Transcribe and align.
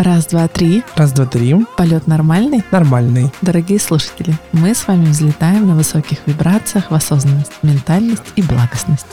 Раз, 0.00 0.24
два, 0.28 0.48
три. 0.48 0.82
Раз, 0.96 1.12
два, 1.12 1.26
три. 1.26 1.54
Полет 1.76 2.06
нормальный? 2.06 2.64
Нормальный. 2.70 3.30
Дорогие 3.42 3.78
слушатели, 3.78 4.32
мы 4.52 4.74
с 4.74 4.88
вами 4.88 5.04
взлетаем 5.04 5.66
на 5.68 5.74
высоких 5.74 6.20
вибрациях 6.24 6.90
в 6.90 6.94
осознанность, 6.94 7.52
ментальность 7.62 8.24
и 8.34 8.40
благостность. 8.40 9.04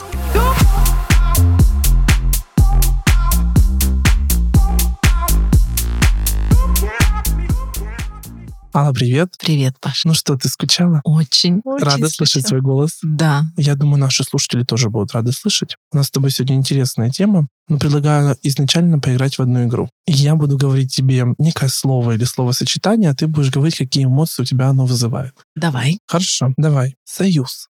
Алла, 8.88 8.94
привет. 8.94 9.34
Привет, 9.38 9.74
Паша. 9.82 10.08
Ну 10.08 10.14
что, 10.14 10.34
ты 10.38 10.48
скучала? 10.48 11.02
Очень, 11.04 11.60
очень 11.66 11.84
Рада 11.84 12.08
слышать 12.08 12.42
скучала. 12.42 12.48
свой 12.48 12.60
голос. 12.62 12.98
Да. 13.02 13.42
Я 13.58 13.74
думаю, 13.74 14.00
наши 14.00 14.24
слушатели 14.24 14.64
тоже 14.64 14.88
будут 14.88 15.12
рады 15.12 15.30
слышать. 15.32 15.76
У 15.92 15.98
нас 15.98 16.06
с 16.06 16.10
тобой 16.10 16.30
сегодня 16.30 16.56
интересная 16.56 17.10
тема. 17.10 17.48
Но 17.68 17.78
предлагаю 17.78 18.38
изначально 18.42 18.98
поиграть 18.98 19.36
в 19.36 19.42
одну 19.42 19.66
игру. 19.66 19.90
Я 20.06 20.36
буду 20.36 20.56
говорить 20.56 20.94
тебе 20.94 21.26
некое 21.36 21.68
слово 21.68 22.12
или 22.12 22.24
словосочетание, 22.24 23.10
а 23.10 23.14
ты 23.14 23.26
будешь 23.26 23.50
говорить, 23.50 23.76
какие 23.76 24.06
эмоции 24.06 24.40
у 24.40 24.46
тебя 24.46 24.68
оно 24.68 24.86
вызывает. 24.86 25.34
Давай. 25.54 25.98
Хорошо, 26.06 26.54
давай. 26.56 26.96
Союз. 27.04 27.68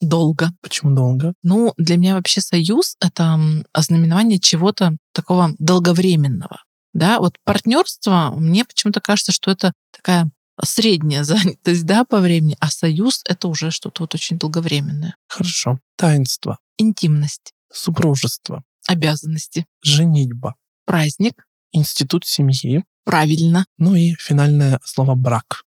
Долго. 0.00 0.50
Почему 0.62 0.96
долго? 0.96 1.34
Ну, 1.44 1.74
для 1.76 1.96
меня 1.96 2.16
вообще 2.16 2.40
союз— 2.40 2.96
это 3.00 3.38
ознаменование 3.72 4.40
чего-то 4.40 4.96
такого 5.12 5.52
долговременного. 5.60 6.58
Да, 6.94 7.18
вот 7.18 7.36
партнерство, 7.44 8.32
мне 8.36 8.64
почему-то 8.64 9.00
кажется, 9.00 9.32
что 9.32 9.50
это 9.50 9.72
такая 9.94 10.30
средняя 10.62 11.24
занятость, 11.24 11.84
да, 11.84 12.04
по 12.04 12.20
времени, 12.20 12.56
а 12.60 12.70
союз— 12.70 13.20
это 13.28 13.48
уже 13.48 13.70
что-то 13.70 14.04
вот 14.04 14.14
очень 14.14 14.38
долговременное. 14.38 15.16
Хорошо. 15.28 15.78
Таинство. 15.96 16.58
Интимность, 16.78 17.52
Супружество. 17.72 18.62
обязанности, 18.88 19.66
Женитьба. 19.82 20.54
праздник, 20.86 21.44
Институт 21.72 22.24
семьи. 22.24 22.84
правильно, 23.04 23.66
Ну 23.78 23.94
и 23.96 24.14
финальное 24.14 24.80
слово 24.84 25.14
брак. 25.16 25.62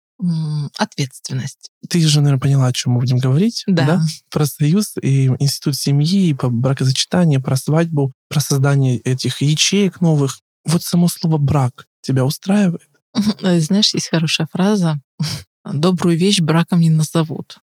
ответственность. 0.78 1.70
Ты 1.90 2.00
же, 2.08 2.22
наверное, 2.22 2.42
поняла, 2.42 2.68
о 2.68 2.74
чем 2.74 2.94
мы 2.94 3.00
будем 3.00 3.18
говорить. 3.18 3.64
Да. 3.68 4.02
Про 4.32 4.46
союз 4.46 4.96
и 5.02 5.28
институт 5.40 5.76
семьи, 5.76 6.30
и 6.30 6.34
про 6.34 6.50
бракозачитание, 6.50 7.40
про 7.40 7.56
свадьбу, 7.56 8.14
про 8.30 8.40
создание 8.40 8.98
этих 8.98 9.42
ячеек 9.42 10.02
новых. 10.02 10.40
Вот 10.68 10.84
само 10.84 11.08
слово 11.08 11.38
брак 11.38 11.88
тебя 12.02 12.26
устраивает? 12.26 12.90
Знаешь, 13.42 13.94
есть 13.94 14.10
хорошая 14.10 14.48
фраза 14.52 15.02
«добрую 15.66 16.18
вещь 16.18 16.40
браком 16.40 16.82
не 16.82 16.90
назовут». 16.90 17.58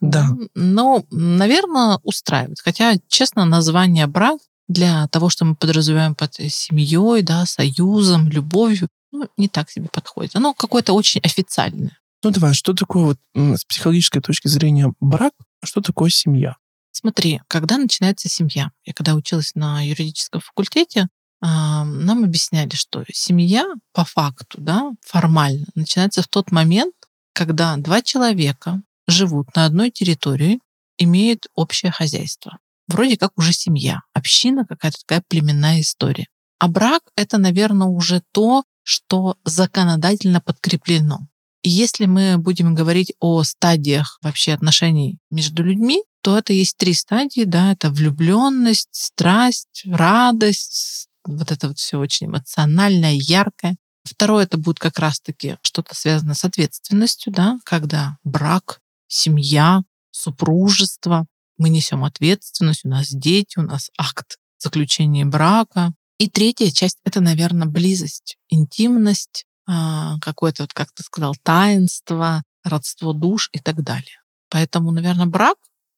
Да. 0.00 0.30
Ну, 0.54 1.06
наверное, 1.10 1.98
устраивает. 2.02 2.60
Хотя, 2.60 2.94
честно, 3.08 3.44
название 3.44 4.06
брак 4.06 4.38
для 4.68 5.08
того, 5.08 5.28
что 5.28 5.44
мы 5.44 5.56
подразумеваем 5.56 6.14
под 6.14 6.34
семьей, 6.34 7.22
да, 7.22 7.44
союзом, 7.46 8.28
любовью, 8.28 8.88
ну, 9.12 9.28
не 9.36 9.48
так 9.48 9.70
себе 9.70 9.88
подходит. 9.92 10.36
Оно 10.36 10.54
какое-то 10.54 10.92
очень 10.92 11.20
официальное. 11.22 11.98
Ну 12.22 12.30
давай, 12.30 12.54
что 12.54 12.72
такое 12.72 13.04
вот 13.04 13.18
с 13.34 13.64
психологической 13.64 14.22
точки 14.22 14.48
зрения 14.48 14.92
брак, 15.00 15.32
а 15.60 15.66
что 15.66 15.82
такое 15.82 16.10
семья? 16.10 16.56
Смотри, 16.90 17.40
когда 17.48 17.76
начинается 17.76 18.28
семья? 18.28 18.70
Я 18.84 18.94
когда 18.94 19.14
училась 19.14 19.54
на 19.54 19.82
юридическом 19.82 20.40
факультете, 20.40 21.08
нам 21.46 22.24
объясняли, 22.24 22.74
что 22.74 23.04
семья 23.12 23.66
по 23.92 24.04
факту, 24.04 24.58
да, 24.60 24.92
формально 25.02 25.66
начинается 25.74 26.22
в 26.22 26.28
тот 26.28 26.50
момент, 26.50 26.94
когда 27.34 27.76
два 27.76 28.00
человека 28.00 28.80
живут 29.06 29.54
на 29.54 29.66
одной 29.66 29.90
территории, 29.90 30.60
имеют 30.96 31.46
общее 31.54 31.92
хозяйство. 31.92 32.58
Вроде 32.88 33.16
как 33.16 33.32
уже 33.36 33.52
семья, 33.52 34.00
община, 34.14 34.64
какая-то 34.64 34.98
такая 35.00 35.22
племенная 35.28 35.80
история. 35.80 36.26
А 36.58 36.68
брак— 36.68 37.02
это, 37.16 37.36
наверное, 37.36 37.88
уже 37.88 38.22
то, 38.32 38.64
что 38.82 39.36
законодательно 39.44 40.40
подкреплено. 40.40 41.26
И 41.62 41.70
если 41.70 42.06
мы 42.06 42.38
будем 42.38 42.74
говорить 42.74 43.12
о 43.20 43.42
стадиях 43.42 44.18
вообще 44.22 44.52
отношений 44.52 45.18
между 45.30 45.62
людьми, 45.62 46.02
то 46.22 46.38
это 46.38 46.52
есть 46.52 46.76
три 46.76 46.94
стадии, 46.94 47.44
да, 47.44 47.72
это 47.72 47.90
влюбленность, 47.90 48.88
страсть, 48.92 49.82
радость, 49.84 51.08
вот 51.24 51.52
это 51.52 51.68
вот 51.68 51.78
все 51.78 51.98
очень 51.98 52.26
эмоциональное, 52.26 53.14
яркое. 53.14 53.76
Второе 54.04 54.44
это 54.44 54.58
будет 54.58 54.78
как 54.78 54.98
раз-таки 54.98 55.56
что-то 55.62 55.94
связано 55.94 56.34
с 56.34 56.44
ответственностью, 56.44 57.32
да, 57.32 57.58
когда 57.64 58.18
брак, 58.22 58.80
семья, 59.08 59.82
супружество, 60.10 61.26
мы 61.56 61.68
несем 61.68 62.04
ответственность, 62.04 62.84
у 62.84 62.88
нас 62.88 63.08
дети, 63.08 63.58
у 63.58 63.62
нас 63.62 63.90
акт 63.98 64.38
заключения 64.58 65.24
брака. 65.24 65.92
И 66.18 66.28
третья 66.28 66.70
часть 66.70 66.98
это, 67.04 67.20
наверное, 67.20 67.66
близость, 67.66 68.36
интимность, 68.48 69.46
а, 69.66 70.18
какое-то, 70.20 70.64
вот, 70.64 70.72
как 70.72 70.92
ты 70.92 71.02
сказал, 71.02 71.34
таинство, 71.42 72.42
родство 72.62 73.12
душ 73.12 73.48
и 73.52 73.58
так 73.58 73.82
далее. 73.82 74.20
Поэтому, 74.50 74.90
наверное, 74.90 75.26
брак, 75.26 75.56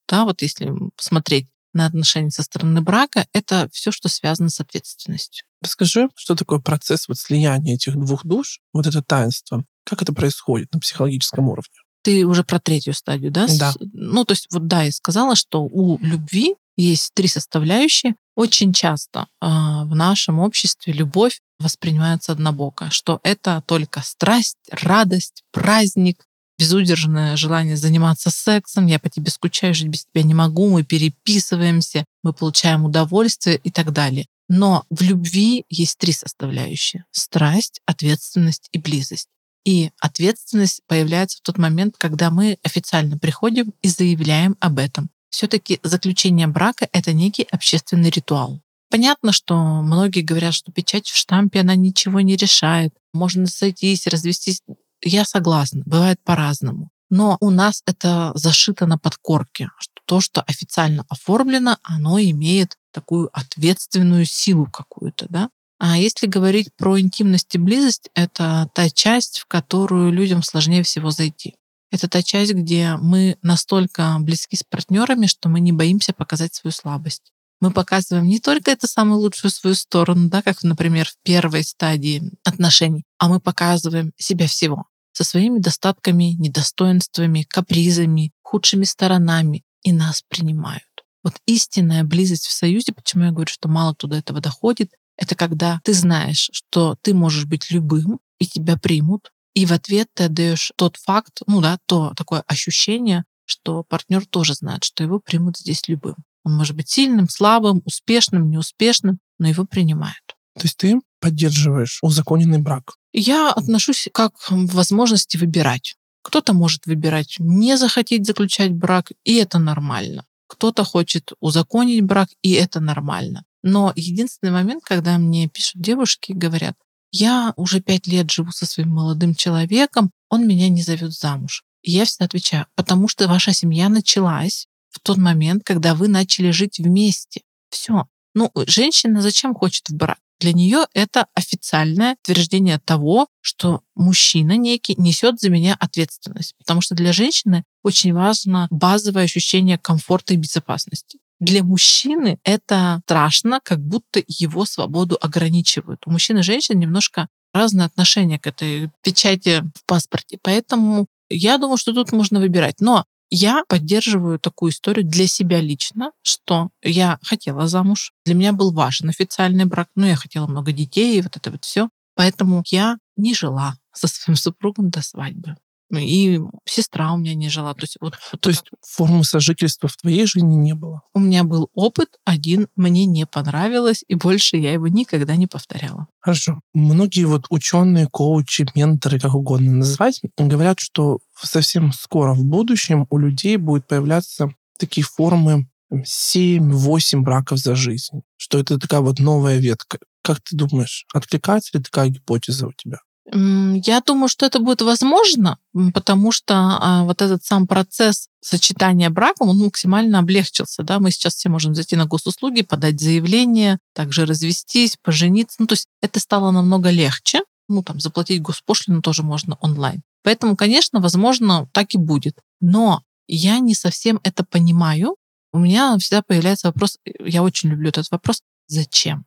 да, 0.09 0.25
вот 0.25 0.43
если 0.43 0.73
смотреть 0.97 1.49
на 1.77 1.87
отношения 1.87 2.31
со 2.31 2.43
стороны 2.43 2.81
брака, 2.81 3.27
это 3.33 3.69
все, 3.73 3.93
что 3.93 4.09
связано 4.09 4.49
с 4.49 4.61
ответственностью. 4.61 5.47
Расскажи, 5.63 6.09
что 6.17 6.35
такое 6.35 6.59
процесс 6.59 7.09
вот 7.09 7.19
слияния 7.19 7.75
этих 7.75 7.95
двух 7.95 8.27
душ, 8.27 8.61
вот 8.73 8.87
это 8.87 9.03
таинство, 9.03 9.65
как 9.85 10.03
это 10.03 10.13
происходит 10.13 10.73
на 10.73 10.81
психологическом 10.81 11.49
уровне? 11.49 11.75
Ты 12.03 12.25
уже 12.25 12.45
про 12.45 12.61
третью 12.61 12.95
стадию, 12.95 13.31
да? 13.31 13.47
Да. 13.59 13.75
Ну, 13.81 14.25
то 14.25 14.33
есть 14.33 14.47
вот 14.53 14.67
да, 14.67 14.83
я 14.83 14.93
сказала, 14.93 15.37
что 15.37 15.63
у 15.63 15.99
любви 16.01 16.55
есть 16.77 17.13
три 17.15 17.29
составляющие. 17.29 18.15
Очень 18.35 18.73
часто 18.73 19.27
а, 19.41 19.85
в 19.87 19.95
нашем 19.95 20.39
обществе 20.39 20.93
любовь 20.93 21.41
воспринимается 21.59 22.33
однобоко, 22.33 22.91
что 22.91 23.19
это 23.23 23.63
только 23.67 24.03
страсть, 24.03 24.59
радость, 24.71 25.43
праздник, 25.53 26.27
безудержное 26.59 27.37
желание 27.37 27.77
заниматься 27.77 28.31
сексом, 28.31 28.87
я 28.87 28.99
по 28.99 29.09
тебе 29.09 29.31
скучаю, 29.31 29.75
жить 29.75 29.89
без 29.89 30.07
тебя 30.07 30.23
не 30.23 30.35
могу, 30.35 30.69
мы 30.71 30.85
переписываемся, 30.85 32.05
мы 32.23 32.33
получаем 32.33 32.85
удовольствие 32.85 33.61
и 33.63 33.71
так 33.71 33.93
далее. 33.93 34.27
Но 34.49 34.85
в 34.91 35.03
любви 35.03 35.65
есть 35.69 35.99
три 35.99 36.13
составляющие. 36.13 37.05
Страсть, 37.11 37.81
ответственность 37.85 38.69
и 38.73 38.79
близость. 38.79 39.29
И 39.65 39.91
ответственность 40.01 40.83
появляется 40.87 41.39
в 41.39 41.41
тот 41.41 41.59
момент, 41.59 41.97
когда 41.99 42.31
мы 42.31 42.57
официально 42.63 43.19
приходим 43.19 43.75
и 43.83 43.89
заявляем 43.89 44.57
об 44.61 44.79
этом. 44.79 45.11
Все-таки 45.31 45.81
заключение 45.83 46.47
брака— 46.47 46.89
это 46.93 47.13
некий 47.13 47.47
общественный 47.51 48.11
ритуал. 48.11 48.61
Понятно, 48.89 49.33
что 49.33 49.57
многие 49.83 50.21
говорят, 50.21 50.55
что 50.55 50.71
печать 50.71 51.09
в 51.09 51.17
штампе, 51.17 51.61
она 51.61 51.75
ничего 51.75 52.21
не 52.21 52.37
решает. 52.37 52.95
Можно 53.13 53.49
сойтись, 53.49 54.07
развестись. 54.07 54.63
Я 55.03 55.25
согласна, 55.25 55.83
бывает 55.85 56.19
по-разному. 56.25 56.91
Но 57.11 57.37
у 57.41 57.51
нас 57.51 57.83
это 57.87 58.33
зашито 58.35 58.87
на 58.87 58.99
подкорке, 58.99 59.71
что 59.79 59.95
то, 60.07 60.21
что 60.21 60.43
официально 60.43 61.05
оформлено, 61.09 61.79
оно 61.83 62.19
имеет 62.19 62.77
такую 62.93 63.29
ответственную 63.33 64.25
силу 64.25 64.67
какую-то, 64.67 65.27
да? 65.29 65.51
А 65.79 65.99
если 65.99 66.27
говорить 66.27 66.71
про 66.77 66.99
интимность 66.99 67.55
и 67.55 67.59
близость, 67.59 68.09
это 68.15 68.71
та 68.75 68.89
часть, 68.89 69.41
в 69.41 69.47
которую 69.47 70.11
людям 70.11 70.43
сложнее 70.43 70.83
всего 70.83 71.11
зайти. 71.11 71.55
Это 71.91 72.09
та 72.09 72.23
часть, 72.23 72.55
где 72.55 72.97
мы 72.97 73.37
настолько 73.43 74.17
близки 74.21 74.57
с 74.57 74.65
партнерами, 74.65 75.27
что 75.27 75.49
мы 75.49 75.61
не 75.61 75.73
боимся 75.73 76.13
показать 76.13 76.55
свою 76.55 76.73
слабость. 76.73 77.33
Мы 77.61 77.71
показываем 77.71 78.27
не 78.27 78.39
только 78.39 78.71
это 78.71 78.87
самую 78.87 79.21
лучшую 79.21 79.51
свою 79.51 79.75
сторону, 79.75 80.29
да, 80.29 80.43
как, 80.43 80.63
например, 80.63 81.09
в 81.09 81.17
первой 81.23 81.65
стадии 81.65 82.31
отношений, 82.45 83.05
а 83.19 83.29
мы 83.29 83.41
показываем 83.41 84.13
себя 84.17 84.47
всего 84.47 84.87
со 85.13 85.25
своими 85.25 85.59
достатками, 85.59 86.35
недостоинствами, 86.39 87.47
капризами, 87.49 88.33
худшими 88.43 88.85
сторонами, 88.85 89.65
и 89.83 89.93
нас 89.93 90.23
принимают. 90.29 90.83
Вот 91.25 91.35
истинная 91.47 92.05
близость 92.05 92.47
в 92.47 92.53
союзе, 92.53 92.93
почему 92.93 93.25
я 93.25 93.31
говорю, 93.31 93.51
что 93.51 93.69
мало 93.69 93.95
кто 93.95 94.07
до 94.09 94.17
этого 94.17 94.41
доходит, 94.41 94.93
это 95.17 95.35
когда 95.35 95.81
ты 95.83 95.95
знаешь, 95.95 96.51
что 96.53 96.97
ты 97.01 97.15
можешь 97.15 97.47
быть 97.47 97.71
любым, 97.71 98.21
и 98.39 98.47
тебя 98.47 98.77
примут, 98.77 99.33
и 99.55 99.65
в 99.65 99.73
ответ 99.73 100.09
ты 100.13 100.25
отдаешь 100.25 100.73
тот 100.77 100.97
факт, 100.97 101.41
ну 101.47 101.63
да, 101.63 101.79
то 101.87 102.13
такое 102.15 102.43
ощущение, 102.47 103.25
что 103.47 103.85
партнер 103.85 104.27
тоже 104.27 104.55
знает, 104.55 104.85
что 104.85 105.03
его 105.03 105.19
примут 105.19 105.57
здесь 105.57 105.89
любым. 105.89 106.17
Он 106.47 106.55
может 106.55 106.77
быть 106.77 106.89
сильным, 106.89 107.29
слабым, 107.29 107.83
успешным, 107.85 108.49
неуспешным, 108.49 109.19
но 109.41 109.49
его 109.49 109.65
принимают. 109.65 110.37
То 110.55 110.63
есть 110.63 110.77
ты 110.77 111.01
поддерживаешь 111.19 111.99
узаконенный 112.03 112.59
брак. 112.59 112.95
Я 113.13 113.51
отношусь 113.51 114.09
как 114.13 114.33
к 114.35 114.51
возможности 114.51 115.37
выбирать. 115.37 115.97
Кто-то 116.23 116.53
может 116.53 116.87
выбирать 116.87 117.35
не 117.41 117.77
захотеть 117.77 118.27
заключать 118.27 118.73
брак, 118.73 119.11
и 119.25 119.35
это 119.35 119.59
нормально. 119.59 120.25
Кто-то 120.47 120.85
хочет 120.85 121.33
узаконить 121.41 122.05
брак, 122.05 122.29
и 122.43 122.53
это 122.53 122.79
нормально. 122.79 123.43
Но 123.65 123.93
единственный 123.97 124.53
момент, 124.53 124.85
когда 124.85 125.19
мне 125.19 125.49
пишут 125.49 125.83
девушки 125.83 126.31
и 126.31 126.37
говорят, 126.37 126.77
я 127.11 127.55
уже 127.57 127.81
пять 127.81 128.07
лет 128.07 128.31
живу 128.31 128.53
со 128.53 128.67
своим 128.67 128.91
молодым 128.91 129.35
человеком, 129.35 130.13
он 130.29 130.47
меня 130.47 130.69
не 130.69 130.83
зовет 130.83 131.13
замуж. 131.13 131.65
И 131.83 131.91
я 131.91 132.05
всегда 132.05 132.27
отвечаю, 132.27 132.67
потому 132.77 133.09
что 133.09 133.27
ваша 133.27 133.53
семья 133.53 133.89
началась 133.89 134.69
в 134.97 135.01
тот 135.01 135.19
момент, 135.19 135.63
когда 135.65 135.95
вы 135.95 136.09
начали 136.09 136.51
жить 136.51 136.79
вместе. 136.79 137.43
Все. 137.71 138.07
Ну, 138.35 138.51
женщина 138.67 139.21
зачем 139.23 139.55
хочет 139.55 139.89
в 139.89 139.95
брак? 139.95 140.19
Для 140.39 140.53
нее 140.53 140.87
это 140.93 141.27
официальное 141.35 142.17
утверждение 142.23 142.79
того, 142.79 143.29
что 143.41 143.81
мужчина 143.95 144.57
некий 144.57 144.95
несет 144.99 145.41
за 145.41 145.49
меня 145.49 145.77
ответственность. 145.79 146.55
Потому 146.59 146.83
что 146.83 146.95
для 146.95 147.13
женщины 147.13 147.65
очень 147.83 148.13
важно 148.13 148.69
базовое 148.71 149.25
ощущение 149.25 149.79
комфорта 149.79 150.35
и 150.35 150.37
безопасности. 150.37 151.19
Для 151.41 151.63
мужчины 151.63 152.39
это 152.45 153.01
страшно, 153.05 153.61
как 153.63 153.81
будто 153.81 154.23
его 154.27 154.67
свободу 154.67 155.19
ограничивают. 155.21 156.03
У 156.07 156.11
мужчин 156.11 156.39
и 156.39 156.43
женщин 156.43 156.79
немножко 156.79 157.29
разное 157.55 157.87
отношение 157.87 158.39
к 158.39 158.47
этой 158.47 158.91
печати 159.03 159.63
в 159.75 159.87
паспорте. 159.87 160.39
Поэтому 160.43 161.07
я 161.31 161.59
думаю, 161.59 161.79
что 161.79 161.93
тут 161.93 162.13
можно 162.13 162.41
выбирать. 162.41 162.81
Но 162.81 163.05
я 163.31 163.65
поддерживаю 163.69 164.39
такую 164.39 164.71
историю 164.73 165.05
для 165.05 165.27
себя 165.27 165.61
лично, 165.61 166.13
что 166.23 166.71
я 166.83 167.19
хотела 167.23 167.67
замуж. 167.69 168.13
Для 168.25 168.35
меня 168.35 168.53
был 168.53 168.73
важен 168.73 169.09
официальный 169.09 169.65
брак, 169.65 169.89
но 169.95 170.07
я 170.07 170.17
хотела 170.17 170.47
много 170.47 170.73
детей 170.73 171.19
и 171.19 171.23
вот 171.23 171.37
это 171.37 171.51
вот 171.51 171.65
все. 171.65 171.89
Поэтому 172.15 172.63
я 172.71 172.97
не 173.17 173.35
жила 173.35 173.77
со 173.93 174.09
своим 174.09 174.37
супругом 174.37 174.91
до 174.91 175.03
свадьбы. 175.03 175.57
Ну, 175.89 175.99
и 176.01 176.41
сестра 176.65 177.13
у 177.13 177.17
меня 177.17 177.35
не 177.35 177.49
жила. 177.49 177.73
То 177.75 177.83
есть, 177.83 177.97
вот, 178.01 178.19
вот 178.33 178.41
То 178.41 178.51
есть 178.51 178.65
формы 178.83 179.25
сожительства 179.25 179.89
в 179.89 179.97
твоей 179.97 180.27
жизни 180.27 180.55
не 180.55 180.75
было? 180.75 181.03
У 181.15 181.21
меня 181.21 181.45
был 181.45 181.71
опыт 181.75 182.09
один, 182.25 182.69
мне 182.75 183.07
не 183.07 183.25
понравилось, 183.25 184.05
и 184.09 184.17
больше 184.17 184.57
я 184.57 184.73
его 184.73 184.89
никогда 184.89 185.37
не 185.37 185.47
повторяла. 185.47 186.09
Хорошо. 186.21 186.61
Многие 186.75 187.25
вот 187.25 187.47
ученые, 187.51 188.09
коучи, 188.09 188.67
менторы, 188.75 189.21
как 189.21 189.35
угодно 189.35 189.73
назвать, 189.73 190.21
говорят, 190.37 190.81
что 190.81 191.19
совсем 191.41 191.93
скоро 191.93 192.35
в 192.35 192.45
будущем 192.45 193.07
у 193.11 193.19
людей 193.19 193.57
будет 193.57 193.87
появляться 193.87 194.51
такие 194.79 195.05
формы 195.05 195.69
7-8 195.93 197.21
браков 197.21 197.59
за 197.59 197.77
жизнь. 197.77 198.23
Что 198.37 198.59
это 198.59 198.79
такая 198.79 199.01
вот 199.01 199.19
новая 199.19 199.59
ветка. 199.59 199.99
Как 200.23 200.41
ты 200.41 200.57
думаешь, 200.57 201.07
откликается 201.15 201.79
ли 201.79 201.85
такая 201.85 202.09
гипотеза 202.09 202.67
у 202.67 202.73
тебя? 202.73 202.99
Я 203.33 204.01
думаю, 204.07 204.29
что 204.29 204.47
это 204.47 204.61
будет 204.61 204.83
возможно, 204.83 205.59
потому 205.95 206.31
что 206.31 206.55
а, 206.55 207.05
вот 207.05 207.23
этот 207.23 207.45
сам 207.45 207.67
процесс 207.67 208.29
сочетания 208.41 209.11
брака, 209.11 209.43
он 209.43 209.59
максимально 209.59 210.21
облегчился. 210.21 210.85
Да? 210.85 211.01
Мы 211.01 211.11
сейчас 211.11 211.35
все 211.35 211.49
можем 211.49 211.75
зайти 211.75 211.97
на 211.97 212.07
госуслуги, 212.07 212.63
подать 212.63 213.01
заявление, 213.01 213.79
также 213.95 214.27
развестись, 214.27 214.97
пожениться. 215.03 215.57
Ну, 215.59 215.67
то 215.67 215.73
есть 215.73 215.89
это 216.01 216.21
стало 216.21 216.53
намного 216.53 216.91
легче. 216.91 217.41
Ну, 217.69 217.83
там, 217.83 217.99
заплатить 217.99 218.43
госпошлину 218.43 219.03
тоже 219.03 219.25
можно 219.25 219.57
онлайн. 219.61 220.03
Поэтому, 220.23 220.55
конечно, 220.55 221.01
возможно, 221.01 221.69
так 221.73 221.95
и 221.95 221.99
будет. 221.99 222.39
Но 222.61 223.03
я 223.27 223.59
не 223.59 223.75
совсем 223.75 224.21
это 224.23 224.45
понимаю. 224.45 225.17
У 225.53 225.59
меня 225.59 225.99
всегда 225.99 226.23
появляется 226.23 226.69
вопрос, 226.69 226.99
я 227.19 227.43
очень 227.43 227.71
люблю 227.71 227.89
этот 227.89 228.09
вопрос, 228.13 228.43
зачем? 228.69 229.25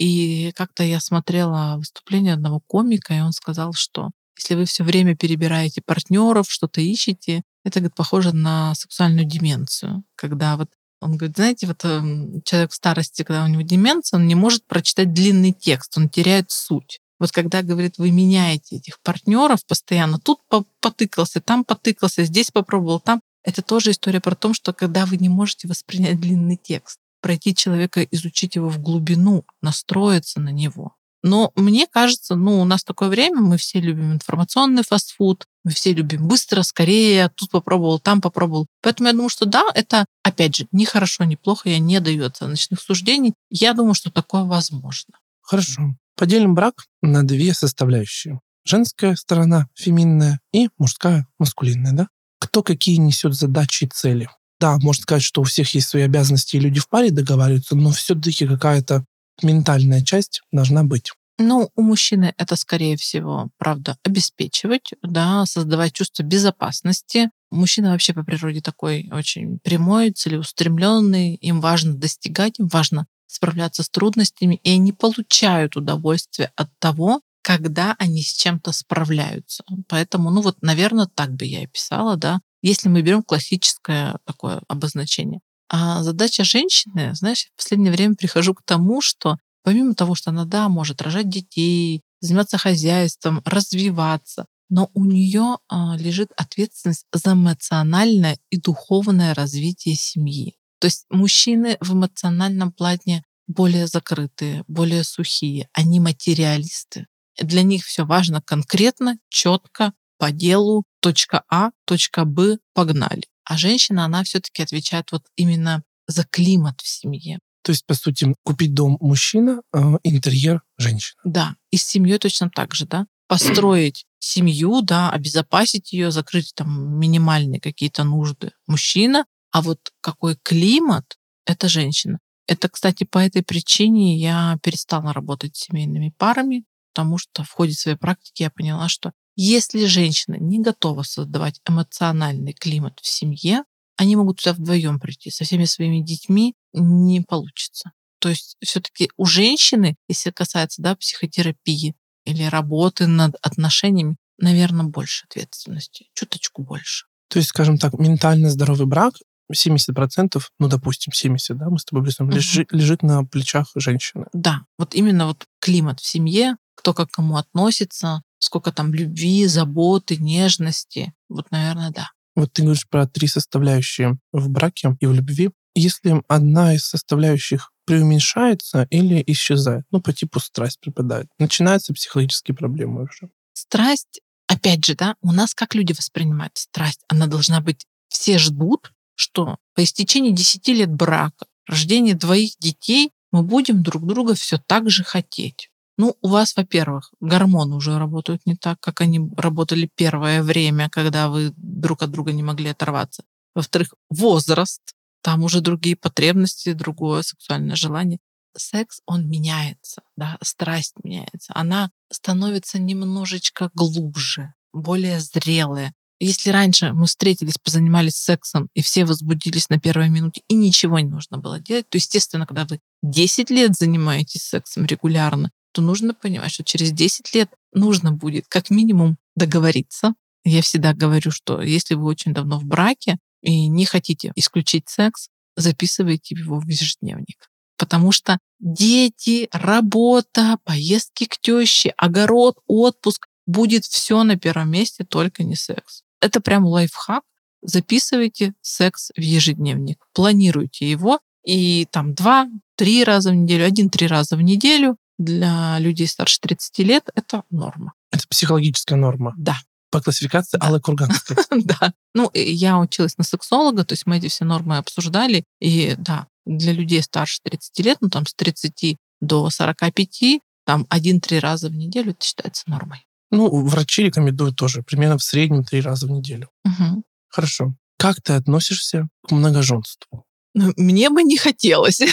И 0.00 0.52
как-то 0.52 0.82
я 0.82 0.98
смотрела 0.98 1.74
выступление 1.76 2.32
одного 2.32 2.60
комика, 2.66 3.12
и 3.12 3.20
он 3.20 3.32
сказал, 3.32 3.74
что 3.74 4.12
если 4.34 4.54
вы 4.54 4.64
все 4.64 4.82
время 4.82 5.14
перебираете 5.14 5.82
партнеров, 5.84 6.46
что-то 6.48 6.80
ищете, 6.80 7.42
это 7.64 7.80
говорит, 7.80 7.94
похоже 7.94 8.34
на 8.34 8.74
сексуальную 8.74 9.26
деменцию. 9.26 10.02
Когда 10.16 10.56
вот 10.56 10.70
он 11.02 11.18
говорит, 11.18 11.36
знаете, 11.36 11.66
вот 11.66 11.84
эм, 11.84 12.40
человек 12.46 12.70
в 12.70 12.76
старости, 12.76 13.24
когда 13.24 13.44
у 13.44 13.48
него 13.48 13.60
деменция, 13.60 14.16
он 14.16 14.26
не 14.26 14.34
может 14.34 14.66
прочитать 14.66 15.12
длинный 15.12 15.52
текст, 15.52 15.98
он 15.98 16.08
теряет 16.08 16.50
суть. 16.50 17.00
Вот 17.18 17.30
когда, 17.30 17.60
говорит, 17.60 17.98
вы 17.98 18.10
меняете 18.10 18.76
этих 18.76 19.00
партнеров 19.02 19.66
постоянно, 19.66 20.18
тут 20.18 20.40
потыкался, 20.80 21.42
там 21.42 21.62
потыкался, 21.62 22.24
здесь 22.24 22.50
попробовал, 22.50 23.00
там, 23.00 23.20
это 23.44 23.60
тоже 23.60 23.90
история 23.90 24.20
про 24.20 24.34
то, 24.34 24.54
что 24.54 24.72
когда 24.72 25.04
вы 25.04 25.18
не 25.18 25.28
можете 25.28 25.68
воспринять 25.68 26.18
длинный 26.18 26.56
текст 26.56 26.98
пройти 27.20 27.54
человека, 27.54 28.02
изучить 28.02 28.56
его 28.56 28.68
в 28.68 28.78
глубину, 28.78 29.44
настроиться 29.62 30.40
на 30.40 30.50
него. 30.50 30.94
Но 31.22 31.52
мне 31.54 31.86
кажется, 31.86 32.34
ну, 32.34 32.60
у 32.60 32.64
нас 32.64 32.82
такое 32.82 33.08
время, 33.10 33.40
мы 33.40 33.58
все 33.58 33.80
любим 33.80 34.12
информационный 34.12 34.82
фастфуд, 34.82 35.44
мы 35.64 35.72
все 35.72 35.92
любим 35.92 36.26
быстро, 36.26 36.62
скорее, 36.62 37.30
тут 37.34 37.50
попробовал, 37.50 38.00
там 38.00 38.22
попробовал. 38.22 38.66
Поэтому 38.80 39.08
я 39.08 39.12
думаю, 39.12 39.28
что 39.28 39.44
да, 39.44 39.64
это, 39.74 40.06
опять 40.22 40.56
же, 40.56 40.66
не 40.72 40.86
хорошо, 40.86 41.24
не 41.24 41.36
плохо, 41.36 41.68
я 41.68 41.78
не 41.78 42.00
даю 42.00 42.24
оценочных 42.24 42.80
суждений. 42.80 43.34
Я 43.50 43.74
думаю, 43.74 43.94
что 43.94 44.10
такое 44.10 44.44
возможно. 44.44 45.14
Хорошо. 45.42 45.94
Поделим 46.16 46.54
брак 46.54 46.84
на 47.02 47.22
две 47.22 47.52
составляющие. 47.52 48.40
Женская 48.64 49.16
сторона, 49.16 49.68
феминная, 49.74 50.40
и 50.52 50.68
мужская, 50.78 51.26
маскулинная, 51.38 51.92
да? 51.92 52.08
Кто 52.38 52.62
какие 52.62 52.96
несет 52.96 53.34
задачи 53.34 53.84
и 53.84 53.88
цели? 53.88 54.28
Да, 54.60 54.76
можно 54.78 55.02
сказать, 55.02 55.22
что 55.22 55.40
у 55.40 55.44
всех 55.44 55.74
есть 55.74 55.88
свои 55.88 56.02
обязанности, 56.02 56.56
и 56.56 56.60
люди 56.60 56.80
в 56.80 56.88
паре 56.88 57.10
договариваются, 57.10 57.74
но 57.74 57.90
все-таки 57.90 58.46
какая-то 58.46 59.04
ментальная 59.42 60.02
часть 60.02 60.42
должна 60.52 60.84
быть. 60.84 61.12
Ну, 61.38 61.70
у 61.74 61.80
мужчины 61.80 62.34
это, 62.36 62.54
скорее 62.54 62.98
всего, 62.98 63.48
правда, 63.56 63.96
обеспечивать, 64.04 64.92
да, 65.02 65.46
создавать 65.46 65.94
чувство 65.94 66.22
безопасности. 66.22 67.30
Мужчина 67.50 67.92
вообще 67.92 68.12
по 68.12 68.22
природе 68.22 68.60
такой 68.60 69.08
очень 69.10 69.58
прямой, 69.60 70.10
целеустремленный, 70.10 71.36
им 71.36 71.62
важно 71.62 71.94
достигать, 71.94 72.58
им 72.58 72.68
важно 72.68 73.06
справляться 73.26 73.82
с 73.82 73.88
трудностями, 73.88 74.60
и 74.62 74.72
они 74.72 74.92
получают 74.92 75.76
удовольствие 75.76 76.52
от 76.56 76.68
того, 76.78 77.22
когда 77.42 77.96
они 77.98 78.22
с 78.22 78.34
чем-то 78.34 78.72
справляются. 78.72 79.64
Поэтому, 79.88 80.30
ну 80.30 80.42
вот, 80.42 80.60
наверное, 80.60 81.06
так 81.06 81.30
бы 81.34 81.46
я 81.46 81.62
и 81.62 81.66
писала, 81.66 82.16
да, 82.16 82.40
если 82.62 82.88
мы 82.88 83.02
берем 83.02 83.22
классическое 83.22 84.18
такое 84.24 84.62
обозначение. 84.68 85.40
А 85.68 86.02
задача 86.02 86.44
женщины, 86.44 87.14
знаешь, 87.14 87.48
в 87.54 87.62
последнее 87.62 87.92
время 87.92 88.16
прихожу 88.16 88.54
к 88.54 88.62
тому, 88.64 89.00
что 89.00 89.36
помимо 89.62 89.94
того, 89.94 90.14
что 90.14 90.30
она, 90.30 90.44
да, 90.44 90.68
может 90.68 91.00
рожать 91.02 91.28
детей, 91.28 92.02
заниматься 92.20 92.58
хозяйством, 92.58 93.40
развиваться, 93.44 94.46
но 94.68 94.90
у 94.94 95.04
нее 95.04 95.58
а, 95.68 95.96
лежит 95.96 96.30
ответственность 96.36 97.06
за 97.12 97.32
эмоциональное 97.32 98.38
и 98.50 98.60
духовное 98.60 99.34
развитие 99.34 99.96
семьи. 99.96 100.56
То 100.80 100.86
есть 100.86 101.04
мужчины 101.10 101.76
в 101.80 101.92
эмоциональном 101.92 102.72
плане 102.72 103.24
более 103.46 103.86
закрытые, 103.86 104.64
более 104.68 105.04
сухие, 105.04 105.68
они 105.72 106.00
материалисты. 106.00 107.06
Для 107.38 107.62
них 107.62 107.84
все 107.84 108.04
важно 108.04 108.40
конкретно, 108.42 109.18
четко, 109.28 109.92
по 110.20 110.32
делу, 110.32 110.84
точка 111.00 111.44
А, 111.48 111.70
точка 111.86 112.26
Б, 112.26 112.58
погнали. 112.74 113.22
А 113.44 113.56
женщина, 113.56 114.04
она 114.04 114.22
все-таки 114.22 114.62
отвечает 114.62 115.12
вот 115.12 115.24
именно 115.34 115.82
за 116.06 116.24
климат 116.24 116.82
в 116.82 116.86
семье. 116.86 117.38
То 117.62 117.72
есть, 117.72 117.86
по 117.86 117.94
сути, 117.94 118.34
купить 118.44 118.74
дом 118.74 118.98
мужчина, 119.00 119.62
а 119.72 119.96
интерьер 120.02 120.60
женщина. 120.76 121.18
Да, 121.24 121.56
и 121.70 121.78
с 121.78 121.86
семьей 121.86 122.18
точно 122.18 122.50
так 122.50 122.74
же, 122.74 122.86
да. 122.86 123.06
Построить 123.28 124.04
семью, 124.18 124.82
да, 124.82 125.10
обезопасить 125.10 125.92
ее, 125.94 126.10
закрыть 126.10 126.52
там 126.54 126.98
минимальные 126.98 127.60
какие-то 127.60 128.04
нужды 128.04 128.52
мужчина, 128.66 129.24
а 129.52 129.62
вот 129.62 129.78
какой 130.02 130.36
климат, 130.42 131.16
это 131.46 131.68
женщина. 131.70 132.18
Это, 132.46 132.68
кстати, 132.68 133.04
по 133.04 133.18
этой 133.18 133.42
причине 133.42 134.18
я 134.18 134.58
перестала 134.62 135.14
работать 135.14 135.56
с 135.56 135.60
семейными 135.60 136.12
парами, 136.18 136.64
потому 136.92 137.16
что 137.16 137.42
в 137.42 137.50
ходе 137.50 137.72
своей 137.72 137.96
практики 137.96 138.42
я 138.42 138.50
поняла, 138.50 138.88
что 138.88 139.12
если 139.42 139.86
женщина 139.86 140.36
не 140.38 140.60
готова 140.60 141.02
создавать 141.02 141.60
эмоциональный 141.66 142.52
климат 142.52 142.98
в 143.00 143.06
семье, 143.06 143.64
они 143.96 144.14
могут 144.16 144.40
сюда 144.40 144.54
вдвоем 144.54 145.00
прийти, 145.00 145.30
со 145.30 145.44
всеми 145.44 145.64
своими 145.64 146.02
детьми 146.02 146.54
не 146.74 147.22
получится. 147.22 147.92
То 148.18 148.28
есть 148.28 148.56
все-таки 148.62 149.10
у 149.16 149.24
женщины, 149.24 149.96
если 150.08 150.30
касается 150.30 150.82
да, 150.82 150.94
психотерапии 150.94 151.94
или 152.26 152.42
работы 152.42 153.06
над 153.06 153.34
отношениями, 153.40 154.16
наверное, 154.36 154.84
больше 154.84 155.24
ответственности, 155.24 156.08
чуточку 156.14 156.62
больше. 156.62 157.06
То 157.28 157.38
есть, 157.38 157.48
скажем 157.48 157.78
так, 157.78 157.94
ментально 157.94 158.50
здоровый 158.50 158.86
брак 158.86 159.14
70%, 159.50 160.38
ну, 160.58 160.68
допустим, 160.68 161.14
70, 161.14 161.56
да, 161.56 161.70
мы 161.70 161.78
с 161.78 161.84
тобой 161.86 162.04
представим, 162.04 162.28
угу. 162.28 162.36
лежит, 162.36 162.72
лежит 162.72 163.02
на 163.02 163.24
плечах 163.24 163.70
женщины. 163.74 164.26
Да, 164.34 164.62
вот 164.78 164.94
именно 164.94 165.28
вот 165.28 165.46
климат 165.60 166.00
в 166.00 166.06
семье, 166.06 166.56
кто 166.80 166.94
как 166.94 167.10
кому 167.10 167.36
относится, 167.36 168.22
сколько 168.38 168.72
там 168.72 168.94
любви, 168.94 169.46
заботы, 169.46 170.16
нежности. 170.16 171.12
Вот, 171.28 171.50
наверное, 171.50 171.90
да. 171.90 172.08
Вот 172.34 172.54
ты 172.54 172.62
говоришь 172.62 172.88
про 172.88 173.06
три 173.06 173.28
составляющие 173.28 174.18
в 174.32 174.48
браке 174.48 174.96
и 174.98 175.06
в 175.06 175.12
любви. 175.12 175.50
Если 175.74 176.22
одна 176.26 176.74
из 176.74 176.86
составляющих 176.86 177.70
преуменьшается 177.84 178.86
или 178.90 179.22
исчезает, 179.26 179.84
ну, 179.90 180.00
по 180.00 180.14
типу 180.14 180.40
страсть 180.40 180.80
припадает, 180.80 181.26
начинаются 181.38 181.92
психологические 181.92 182.56
проблемы 182.56 183.02
уже. 183.02 183.30
Страсть, 183.52 184.22
опять 184.46 184.84
же, 184.84 184.94
да, 184.94 185.16
у 185.20 185.32
нас 185.32 185.54
как 185.54 185.74
люди 185.74 185.92
воспринимают 185.92 186.56
страсть? 186.56 187.00
Она 187.08 187.26
должна 187.26 187.60
быть, 187.60 187.84
все 188.08 188.38
ждут, 188.38 188.92
что 189.16 189.58
по 189.74 189.84
истечении 189.84 190.30
10 190.30 190.66
лет 190.68 190.90
брака, 190.90 191.44
рождения 191.66 192.14
двоих 192.14 192.52
детей, 192.58 193.10
мы 193.32 193.42
будем 193.42 193.82
друг 193.82 194.06
друга 194.06 194.34
все 194.34 194.56
так 194.56 194.88
же 194.88 195.04
хотеть. 195.04 195.70
Ну, 196.00 196.16
у 196.22 196.28
вас, 196.28 196.56
во-первых, 196.56 197.12
гормоны 197.20 197.76
уже 197.76 197.98
работают 197.98 198.40
не 198.46 198.56
так, 198.56 198.80
как 198.80 199.02
они 199.02 199.20
работали 199.36 199.86
первое 199.96 200.42
время, 200.42 200.88
когда 200.88 201.28
вы 201.28 201.52
друг 201.58 202.00
от 202.02 202.10
друга 202.10 202.32
не 202.32 202.42
могли 202.42 202.70
оторваться. 202.70 203.22
Во-вторых, 203.54 203.92
возраст, 204.08 204.80
там 205.22 205.44
уже 205.44 205.60
другие 205.60 205.96
потребности, 205.96 206.72
другое 206.72 207.20
сексуальное 207.20 207.76
желание. 207.76 208.18
секс, 208.56 209.02
он 209.04 209.28
меняется, 209.28 210.00
да, 210.16 210.38
страсть 210.42 210.94
меняется. 211.04 211.52
Она 211.54 211.90
становится 212.10 212.78
немножечко 212.78 213.68
глубже, 213.74 214.54
более 214.72 215.20
зрелая. 215.20 215.92
Если 216.18 216.48
раньше 216.48 216.94
мы 216.94 217.04
встретились, 217.04 217.58
позанимались 217.62 218.16
сексом, 218.16 218.70
и 218.72 218.80
все 218.80 219.04
возбудились 219.04 219.68
на 219.68 219.78
первой 219.78 220.08
минуте, 220.08 220.40
и 220.48 220.54
ничего 220.54 220.98
не 220.98 221.10
нужно 221.10 221.36
было 221.36 221.60
делать, 221.60 221.90
то, 221.90 221.98
естественно, 221.98 222.46
когда 222.46 222.64
вы 222.64 222.80
10 223.02 223.50
лет 223.50 223.76
занимаетесь 223.76 224.44
сексом 224.44 224.86
регулярно, 224.86 225.50
то 225.72 225.82
нужно 225.82 226.14
понимать, 226.14 226.52
что 226.52 226.64
через 226.64 226.92
10 226.92 227.34
лет 227.34 227.50
нужно 227.72 228.12
будет 228.12 228.46
как 228.48 228.70
минимум 228.70 229.16
договориться. 229.36 230.14
Я 230.44 230.62
всегда 230.62 230.94
говорю, 230.94 231.30
что 231.30 231.60
если 231.60 231.94
вы 231.94 232.06
очень 232.06 232.32
давно 232.32 232.58
в 232.58 232.64
браке 232.64 233.18
и 233.42 233.68
не 233.68 233.84
хотите 233.84 234.32
исключить 234.34 234.88
секс, 234.88 235.28
записывайте 235.56 236.34
его 236.34 236.58
в 236.58 236.66
ежедневник. 236.66 237.50
Потому 237.76 238.12
что 238.12 238.38
дети, 238.58 239.48
работа, 239.52 240.58
поездки 240.64 241.24
к 241.24 241.38
теще, 241.38 241.94
огород, 241.96 242.58
отпуск, 242.66 243.26
будет 243.46 243.84
все 243.84 244.22
на 244.22 244.36
первом 244.36 244.70
месте, 244.70 245.04
только 245.04 245.42
не 245.42 245.56
секс. 245.56 246.02
Это 246.20 246.40
прям 246.40 246.66
лайфхак. 246.66 247.22
Записывайте 247.62 248.54
секс 248.62 249.10
в 249.16 249.20
ежедневник, 249.20 250.06
планируйте 250.14 250.90
его, 250.90 251.20
и 251.44 251.86
там 251.90 252.14
два-три 252.14 253.04
раза 253.04 253.30
в 253.30 253.34
неделю, 253.34 253.66
один-три 253.66 254.06
раза 254.06 254.36
в 254.36 254.42
неделю 254.42 254.96
для 255.20 255.78
людей 255.78 256.06
старше 256.06 256.38
30 256.40 256.78
лет 256.78 257.10
это 257.14 257.44
норма. 257.50 257.92
Это 258.10 258.26
психологическая 258.26 258.98
норма. 258.98 259.34
Да. 259.36 259.58
По 259.90 260.00
классификации 260.00 260.56
да. 260.56 260.66
Аллы 260.66 260.80
Курганской. 260.80 261.36
Да. 261.62 261.92
Ну, 262.14 262.30
я 262.32 262.78
училась 262.78 263.18
на 263.18 263.24
сексолога, 263.24 263.84
то 263.84 263.92
есть 263.92 264.06
мы 264.06 264.16
эти 264.16 264.28
все 264.28 264.44
нормы 264.44 264.78
обсуждали. 264.78 265.44
И 265.60 265.94
да, 265.98 266.26
для 266.46 266.72
людей 266.72 267.02
старше 267.02 267.40
30 267.42 267.78
лет, 267.80 267.98
ну 268.00 268.08
там 268.08 268.24
с 268.24 268.34
30 268.34 268.96
до 269.20 269.50
45, 269.50 270.40
там 270.64 270.86
один-три 270.88 271.38
раза 271.38 271.68
в 271.68 271.74
неделю 271.74 272.12
это 272.12 272.24
считается 272.24 272.62
нормой. 272.66 273.06
Ну, 273.30 273.64
врачи 273.66 274.02
рекомендуют 274.02 274.56
тоже 274.56 274.82
примерно 274.82 275.18
в 275.18 275.22
среднем 275.22 275.64
три 275.64 275.82
раза 275.82 276.06
в 276.06 276.10
неделю. 276.10 276.48
Угу. 276.64 277.02
Хорошо. 277.28 277.74
Как 277.98 278.22
ты 278.22 278.32
относишься 278.32 279.08
к 279.28 279.32
многоженству? 279.32 280.24
Ну, 280.54 280.72
мне 280.78 281.10
бы 281.10 281.22
не 281.22 281.36
хотелось. 281.36 282.00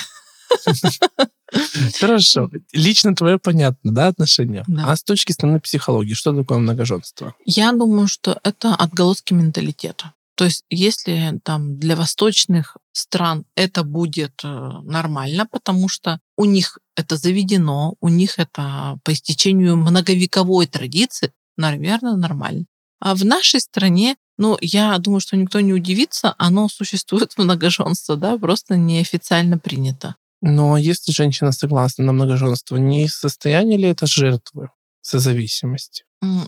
Хорошо. 1.99 2.49
Лично 2.73 3.15
твое 3.15 3.39
понятно, 3.39 3.93
да, 3.93 4.07
отношение? 4.07 4.63
Да. 4.67 4.91
А 4.91 4.95
с 4.95 5.03
точки 5.03 5.31
зрения 5.31 5.59
психологии, 5.59 6.13
что 6.13 6.35
такое 6.35 6.57
многоженство? 6.57 7.35
Я 7.45 7.71
думаю, 7.71 8.07
что 8.07 8.39
это 8.43 8.75
отголоски 8.75 9.33
менталитета. 9.33 10.13
То 10.35 10.45
есть 10.45 10.65
если 10.69 11.39
там 11.43 11.79
для 11.79 11.95
восточных 11.95 12.77
стран 12.91 13.45
это 13.55 13.83
будет 13.83 14.41
э, 14.43 14.47
нормально, 14.83 15.47
потому 15.47 15.89
что 15.89 16.19
у 16.35 16.45
них 16.45 16.77
это 16.95 17.17
заведено, 17.17 17.95
у 18.01 18.07
них 18.07 18.37
это 18.37 18.99
по 19.03 19.13
истечению 19.13 19.77
многовековой 19.77 20.67
традиции, 20.67 21.31
наверное, 21.57 22.15
нормально. 22.15 22.65
А 22.99 23.15
в 23.15 23.25
нашей 23.25 23.61
стране, 23.61 24.15
ну, 24.37 24.57
я 24.61 24.97
думаю, 24.99 25.21
что 25.21 25.37
никто 25.37 25.59
не 25.59 25.73
удивится, 25.73 26.35
оно 26.37 26.69
существует 26.69 27.33
многоженство, 27.37 28.15
да, 28.15 28.37
просто 28.37 28.77
неофициально 28.77 29.57
принято. 29.57 30.15
Но 30.41 30.77
если 30.77 31.11
женщина 31.11 31.51
согласна 31.51 32.03
на 32.05 32.13
многоженство, 32.13 32.77
не 32.77 33.07
состояние 33.07 33.77
ли 33.77 33.89
это 33.89 34.05
жертвы 34.05 34.69
созависимости? 35.01 36.03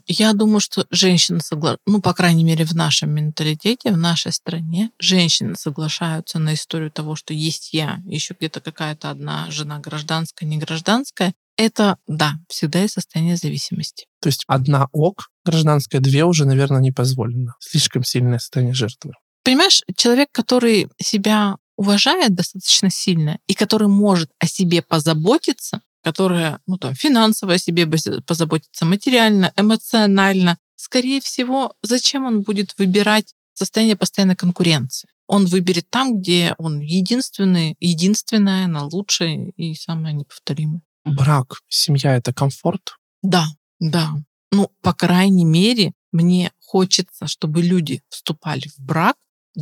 Я 0.08 0.34
думаю, 0.34 0.60
что 0.60 0.86
женщины 0.90 1.42
соглашаются, 1.42 1.84
ну, 1.86 2.02
по 2.02 2.14
крайней 2.14 2.44
мере, 2.44 2.66
в 2.66 2.74
нашем 2.74 3.12
менталитете, 3.12 3.92
в 3.92 3.98
нашей 3.98 4.32
стране, 4.32 4.90
женщины 5.00 5.54
соглашаются 5.56 6.40
на 6.40 6.56
историю 6.56 6.92
того, 6.92 7.16
что 7.16 7.34
есть 7.34 7.72
я, 7.72 8.00
еще 8.06 8.36
где-то 8.38 8.62
какая-то 8.62 9.12
одна 9.12 9.50
жена 9.52 9.80
гражданская, 9.80 10.50
не 10.50 10.58
гражданская. 10.58 11.34
Это, 11.56 11.98
да, 12.08 12.40
всегда 12.48 12.82
есть 12.82 12.96
состояние 12.96 13.36
зависимости. 13.36 14.06
То 14.22 14.28
есть 14.28 14.44
одна 14.48 14.88
ок, 14.92 15.30
гражданская, 15.46 16.02
две 16.02 16.24
уже, 16.24 16.46
наверное, 16.46 16.82
не 16.82 16.92
позволено. 16.92 17.54
Слишком 17.60 18.04
сильное 18.04 18.40
состояние 18.40 18.74
жертвы. 18.74 19.14
Понимаешь, 19.44 19.84
человек, 19.96 20.30
который 20.32 20.90
себя 21.02 21.58
уважает 21.80 22.36
достаточно 22.36 22.90
сильно 22.90 23.40
и 23.48 23.54
который 23.54 23.88
может 23.88 24.30
о 24.38 24.48
себе 24.48 24.82
позаботиться, 24.82 25.82
которая, 26.04 26.60
ну 26.68 26.78
там, 26.78 26.94
финансово 26.94 27.54
о 27.54 27.58
себе 27.58 27.88
позаботится, 27.88 28.84
материально, 28.84 29.54
эмоционально, 29.56 30.58
скорее 30.76 31.22
всего, 31.22 31.74
зачем 31.82 32.26
он 32.26 32.42
будет 32.42 32.78
выбирать 32.78 33.34
состояние 33.54 33.96
постоянной 33.96 34.36
конкуренции? 34.36 35.08
Он 35.26 35.46
выберет 35.46 35.90
там, 35.90 36.20
где 36.20 36.54
он 36.58 36.82
единственный, 36.82 37.78
единственная, 37.80 38.68
на 38.68 38.84
лучшее 38.84 39.52
и 39.52 39.74
самое 39.74 40.14
неповторимое. 40.14 40.82
Брак, 41.06 41.62
семья— 41.70 42.14
это 42.18 42.34
комфорт? 42.34 42.98
Да, 43.22 43.46
да. 43.80 44.16
Ну, 44.52 44.70
по 44.82 44.94
крайней 44.94 45.46
мере, 45.46 45.94
мне 46.12 46.52
хочется, 46.60 47.28
чтобы 47.28 47.62
люди 47.62 48.02
вступали 48.10 48.68
в 48.68 48.80
брак 48.80 49.16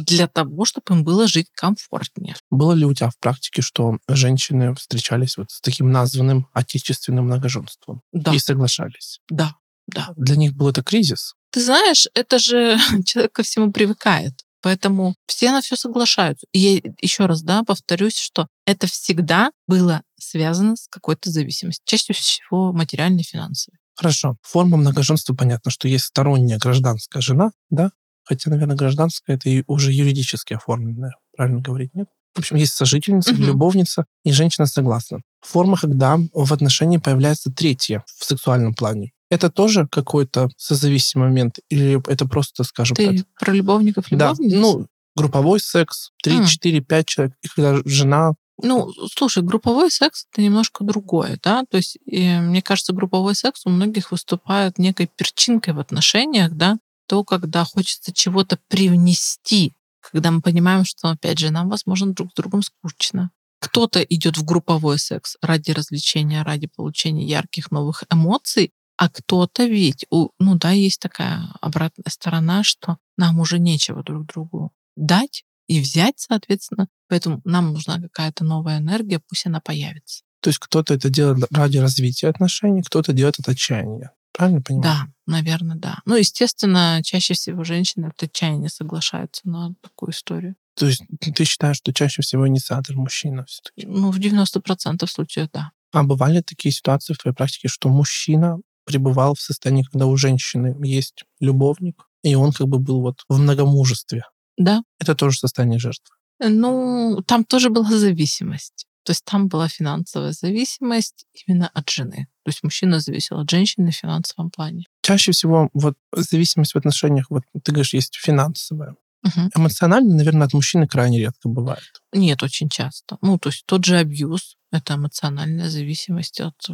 для 0.05 0.27
того, 0.27 0.65
чтобы 0.65 0.95
им 0.95 1.03
было 1.03 1.27
жить 1.27 1.47
комфортнее. 1.53 2.35
Было 2.49 2.73
ли 2.73 2.85
у 2.85 2.93
тебя 2.93 3.09
в 3.09 3.17
практике, 3.19 3.61
что 3.61 3.97
женщины 4.07 4.75
встречались 4.75 5.37
вот 5.37 5.51
с 5.51 5.61
таким 5.61 5.91
названным 5.91 6.47
отечественным 6.53 7.25
многоженством 7.25 8.01
да. 8.11 8.33
и 8.33 8.39
соглашались? 8.39 9.19
Да, 9.29 9.55
да. 9.87 10.09
Для 10.15 10.35
них 10.35 10.53
был 10.53 10.69
это 10.69 10.83
кризис? 10.83 11.33
Ты 11.51 11.63
знаешь, 11.63 12.07
это 12.13 12.39
же 12.39 12.77
человек 13.05 13.31
ко 13.33 13.43
всему 13.43 13.71
привыкает. 13.71 14.33
Поэтому 14.61 15.15
все 15.27 15.51
на 15.51 15.61
все 15.61 15.75
соглашаются. 15.75 16.47
И 16.51 16.59
я 16.59 16.81
еще 16.99 17.25
раз, 17.27 17.43
да, 17.43 17.63
повторюсь, 17.63 18.17
что 18.17 18.47
это 18.65 18.87
всегда 18.87 19.51
было 19.67 20.01
связано 20.19 20.75
с 20.75 20.87
какой-то 20.89 21.29
зависимостью. 21.29 21.83
Чаще 21.85 22.13
всего 22.13 22.73
материальной, 22.73 23.23
финансовой. 23.23 23.77
Хорошо. 23.95 24.37
Форма 24.43 24.77
многоженства 24.77 25.33
понятно, 25.33 25.71
что 25.71 25.87
есть 25.87 26.05
сторонняя 26.05 26.59
гражданская 26.59 27.21
жена, 27.21 27.51
да, 27.69 27.91
Хотя, 28.27 28.49
наверное, 28.49 28.75
гражданская 28.75 29.37
это 29.37 29.63
уже 29.67 29.93
юридически 29.93 30.53
оформленная. 30.53 31.15
Правильно 31.35 31.61
говорить, 31.61 31.95
нет? 31.95 32.09
В 32.35 32.39
общем, 32.39 32.57
есть 32.57 32.73
сожительница, 32.73 33.33
угу. 33.33 33.41
любовница, 33.41 34.05
и 34.23 34.31
женщина 34.31 34.67
согласна. 34.67 35.21
Форма, 35.41 35.77
когда 35.77 36.19
в 36.33 36.53
отношении 36.53 36.97
появляется 36.97 37.51
третья 37.51 38.03
в 38.19 38.25
сексуальном 38.25 38.73
плане. 38.73 39.11
Это 39.29 39.49
тоже 39.49 39.87
какой-то 39.87 40.49
созависимый 40.57 41.29
момент? 41.29 41.59
Или 41.69 42.01
это 42.07 42.27
просто, 42.27 42.63
скажем 42.63 42.95
Ты 42.95 43.19
так... 43.19 43.27
про 43.39 43.53
любовников, 43.53 44.11
любовниц? 44.11 44.51
Да, 44.51 44.59
ну, 44.59 44.87
групповой 45.15 45.59
секс, 45.59 46.11
3, 46.21 46.39
mm. 46.39 46.45
4, 46.45 46.81
5 46.81 47.05
человек, 47.05 47.35
и 47.41 47.47
когда 47.47 47.77
жена 47.85 48.33
ну, 48.63 48.91
слушай, 49.15 49.43
групповой 49.43 49.91
секс 49.91 50.25
это 50.31 50.41
немножко 50.41 50.83
другое, 50.83 51.37
да, 51.43 51.63
то 51.69 51.77
есть, 51.77 51.99
и, 52.05 52.39
мне 52.39 52.63
кажется, 52.63 52.91
групповой 52.91 53.35
секс 53.35 53.61
у 53.65 53.69
многих 53.69 54.11
выступает 54.11 54.79
некой 54.79 55.07
перчинкой 55.15 55.75
в 55.75 55.79
отношениях, 55.79 56.53
да, 56.53 56.77
то, 57.07 57.23
когда 57.23 57.63
хочется 57.63 58.13
чего-то 58.13 58.59
привнести, 58.67 59.73
когда 59.99 60.31
мы 60.31 60.41
понимаем, 60.41 60.85
что, 60.85 61.09
опять 61.09 61.39
же, 61.39 61.49
нам, 61.51 61.69
возможно, 61.69 62.13
друг 62.13 62.31
с 62.31 62.35
другом 62.35 62.61
скучно. 62.61 63.31
Кто-то 63.59 64.01
идет 64.03 64.37
в 64.37 64.45
групповой 64.45 64.99
секс 64.99 65.35
ради 65.41 65.71
развлечения, 65.71 66.43
ради 66.43 66.67
получения 66.67 67.25
ярких 67.25 67.71
новых 67.71 68.03
эмоций, 68.11 68.71
а 68.97 69.09
кто-то 69.09 69.65
ведь, 69.65 70.05
ну 70.11 70.55
да, 70.55 70.71
есть 70.71 70.99
такая 70.99 71.49
обратная 71.61 72.09
сторона, 72.09 72.63
что 72.63 72.97
нам 73.17 73.39
уже 73.39 73.59
нечего 73.59 74.03
друг 74.03 74.25
другу 74.27 74.71
дать 74.95 75.43
и 75.67 75.79
взять, 75.79 76.15
соответственно, 76.17 76.87
поэтому 77.07 77.41
нам 77.43 77.73
нужна 77.73 77.99
какая-то 77.99 78.43
новая 78.43 78.79
энергия, 78.79 79.19
пусть 79.19 79.45
она 79.45 79.59
появится. 79.59 80.23
То 80.41 80.49
есть 80.49 80.59
кто-то 80.59 80.93
это 80.93 81.09
делает 81.09 81.45
ради 81.51 81.77
развития 81.77 82.29
отношений, 82.29 82.83
кто-то 82.83 83.11
делает 83.11 83.39
от 83.39 83.49
отчаяния. 83.49 84.11
Правильно 84.33 84.61
понимаю? 84.61 84.83
Да, 84.83 85.13
наверное, 85.27 85.77
да. 85.77 85.99
Ну, 86.05 86.15
естественно, 86.15 87.01
чаще 87.03 87.33
всего 87.33 87.63
женщины 87.63 88.07
от 88.07 88.21
отчаяния 88.23 88.69
соглашаются 88.69 89.47
на 89.47 89.75
такую 89.81 90.11
историю. 90.11 90.55
То 90.75 90.87
есть 90.87 91.01
ты 91.19 91.43
считаешь, 91.43 91.77
что 91.77 91.93
чаще 91.93 92.21
всего 92.21 92.47
инициатор 92.47 92.95
мужчина 92.95 93.45
все-таки? 93.45 93.87
Ну, 93.87 94.11
в 94.11 94.19
90% 94.19 95.05
случаев, 95.07 95.49
да. 95.53 95.71
А 95.91 96.03
бывали 96.03 96.41
такие 96.41 96.71
ситуации 96.71 97.13
в 97.13 97.17
твоей 97.17 97.35
практике, 97.35 97.67
что 97.67 97.89
мужчина 97.89 98.57
пребывал 98.85 99.35
в 99.35 99.41
состоянии, 99.41 99.83
когда 99.83 100.05
у 100.05 100.15
женщины 100.17 100.75
есть 100.83 101.23
любовник, 101.39 102.03
и 102.23 102.35
он 102.35 102.51
как 102.51 102.67
бы 102.67 102.79
был 102.79 103.01
вот 103.01 103.23
в 103.27 103.37
многомужестве? 103.37 104.23
Да. 104.57 104.81
Это 104.99 105.15
тоже 105.15 105.39
состояние 105.39 105.79
жертвы? 105.79 106.15
Ну, 106.39 107.21
там 107.25 107.43
тоже 107.43 107.69
была 107.69 107.91
зависимость. 107.91 108.86
То 109.07 109.11
есть 109.11 109.23
там 109.23 109.47
была 109.47 109.69
финансовая 109.69 110.33
зависимость 110.33 111.25
именно 111.33 111.69
от 111.73 111.89
жены. 111.89 112.27
То 112.43 112.49
есть 112.49 112.61
мужчина 112.61 112.99
зависел 112.99 113.39
от 113.39 113.49
женщины 113.49 113.91
в 113.91 113.95
финансовом 113.95 114.51
плане. 114.51 114.83
Чаще 115.01 115.31
всего 115.31 115.69
вот 115.73 115.95
зависимость 116.11 116.73
в 116.73 116.77
отношениях, 116.77 117.27
вот 117.29 117.43
ты 117.63 117.71
говоришь, 117.71 117.93
есть 117.93 118.15
финансовая. 118.15 118.95
Угу. 119.23 119.51
Эмоционально, 119.55 120.13
наверное, 120.13 120.47
от 120.47 120.53
мужчины 120.53 120.89
крайне 120.89 121.19
редко 121.19 121.47
бывает. 121.47 122.01
Нет, 122.11 122.43
очень 122.43 122.67
часто. 122.67 123.17
Ну, 123.21 123.39
то 123.39 123.47
есть 123.47 123.63
тот 123.65 123.85
же 123.85 123.95
абьюз— 123.95 124.57
это 124.73 124.95
эмоциональная 124.95 125.69
зависимость 125.69 126.41
от 126.41 126.55
э, 126.69 126.73